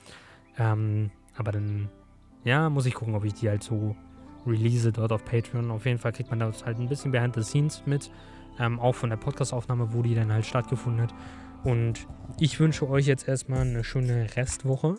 [0.59, 1.89] Ähm, aber dann,
[2.45, 3.97] ja, muss ich gucken, ob ich die halt so
[4.47, 5.71] release dort auf Patreon.
[5.71, 8.11] Auf jeden Fall kriegt man da halt ein bisschen behind the scenes mit,
[8.59, 11.15] ähm, auch von der Podcastaufnahme, wo die dann halt stattgefunden hat.
[11.65, 12.07] Und
[12.39, 14.97] ich wünsche euch jetzt erstmal eine schöne Restwoche.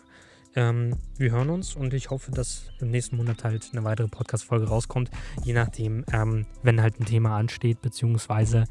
[0.56, 4.68] Ähm, wir hören uns und ich hoffe, dass im nächsten Monat halt eine weitere Podcast-Folge
[4.68, 5.10] rauskommt.
[5.42, 8.64] Je nachdem, ähm, wenn halt ein Thema ansteht, beziehungsweise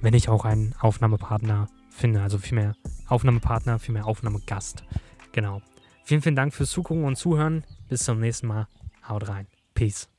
[0.00, 2.22] wenn ich auch einen Aufnahmepartner finde.
[2.22, 2.74] Also viel mehr
[3.06, 4.84] Aufnahmepartner, viel mehr Aufnahmegast.
[5.32, 5.62] Genau.
[6.04, 7.64] Vielen, vielen Dank fürs Zugucken und Zuhören.
[7.88, 8.66] Bis zum nächsten Mal.
[9.08, 9.46] Haut rein.
[9.74, 10.11] Peace.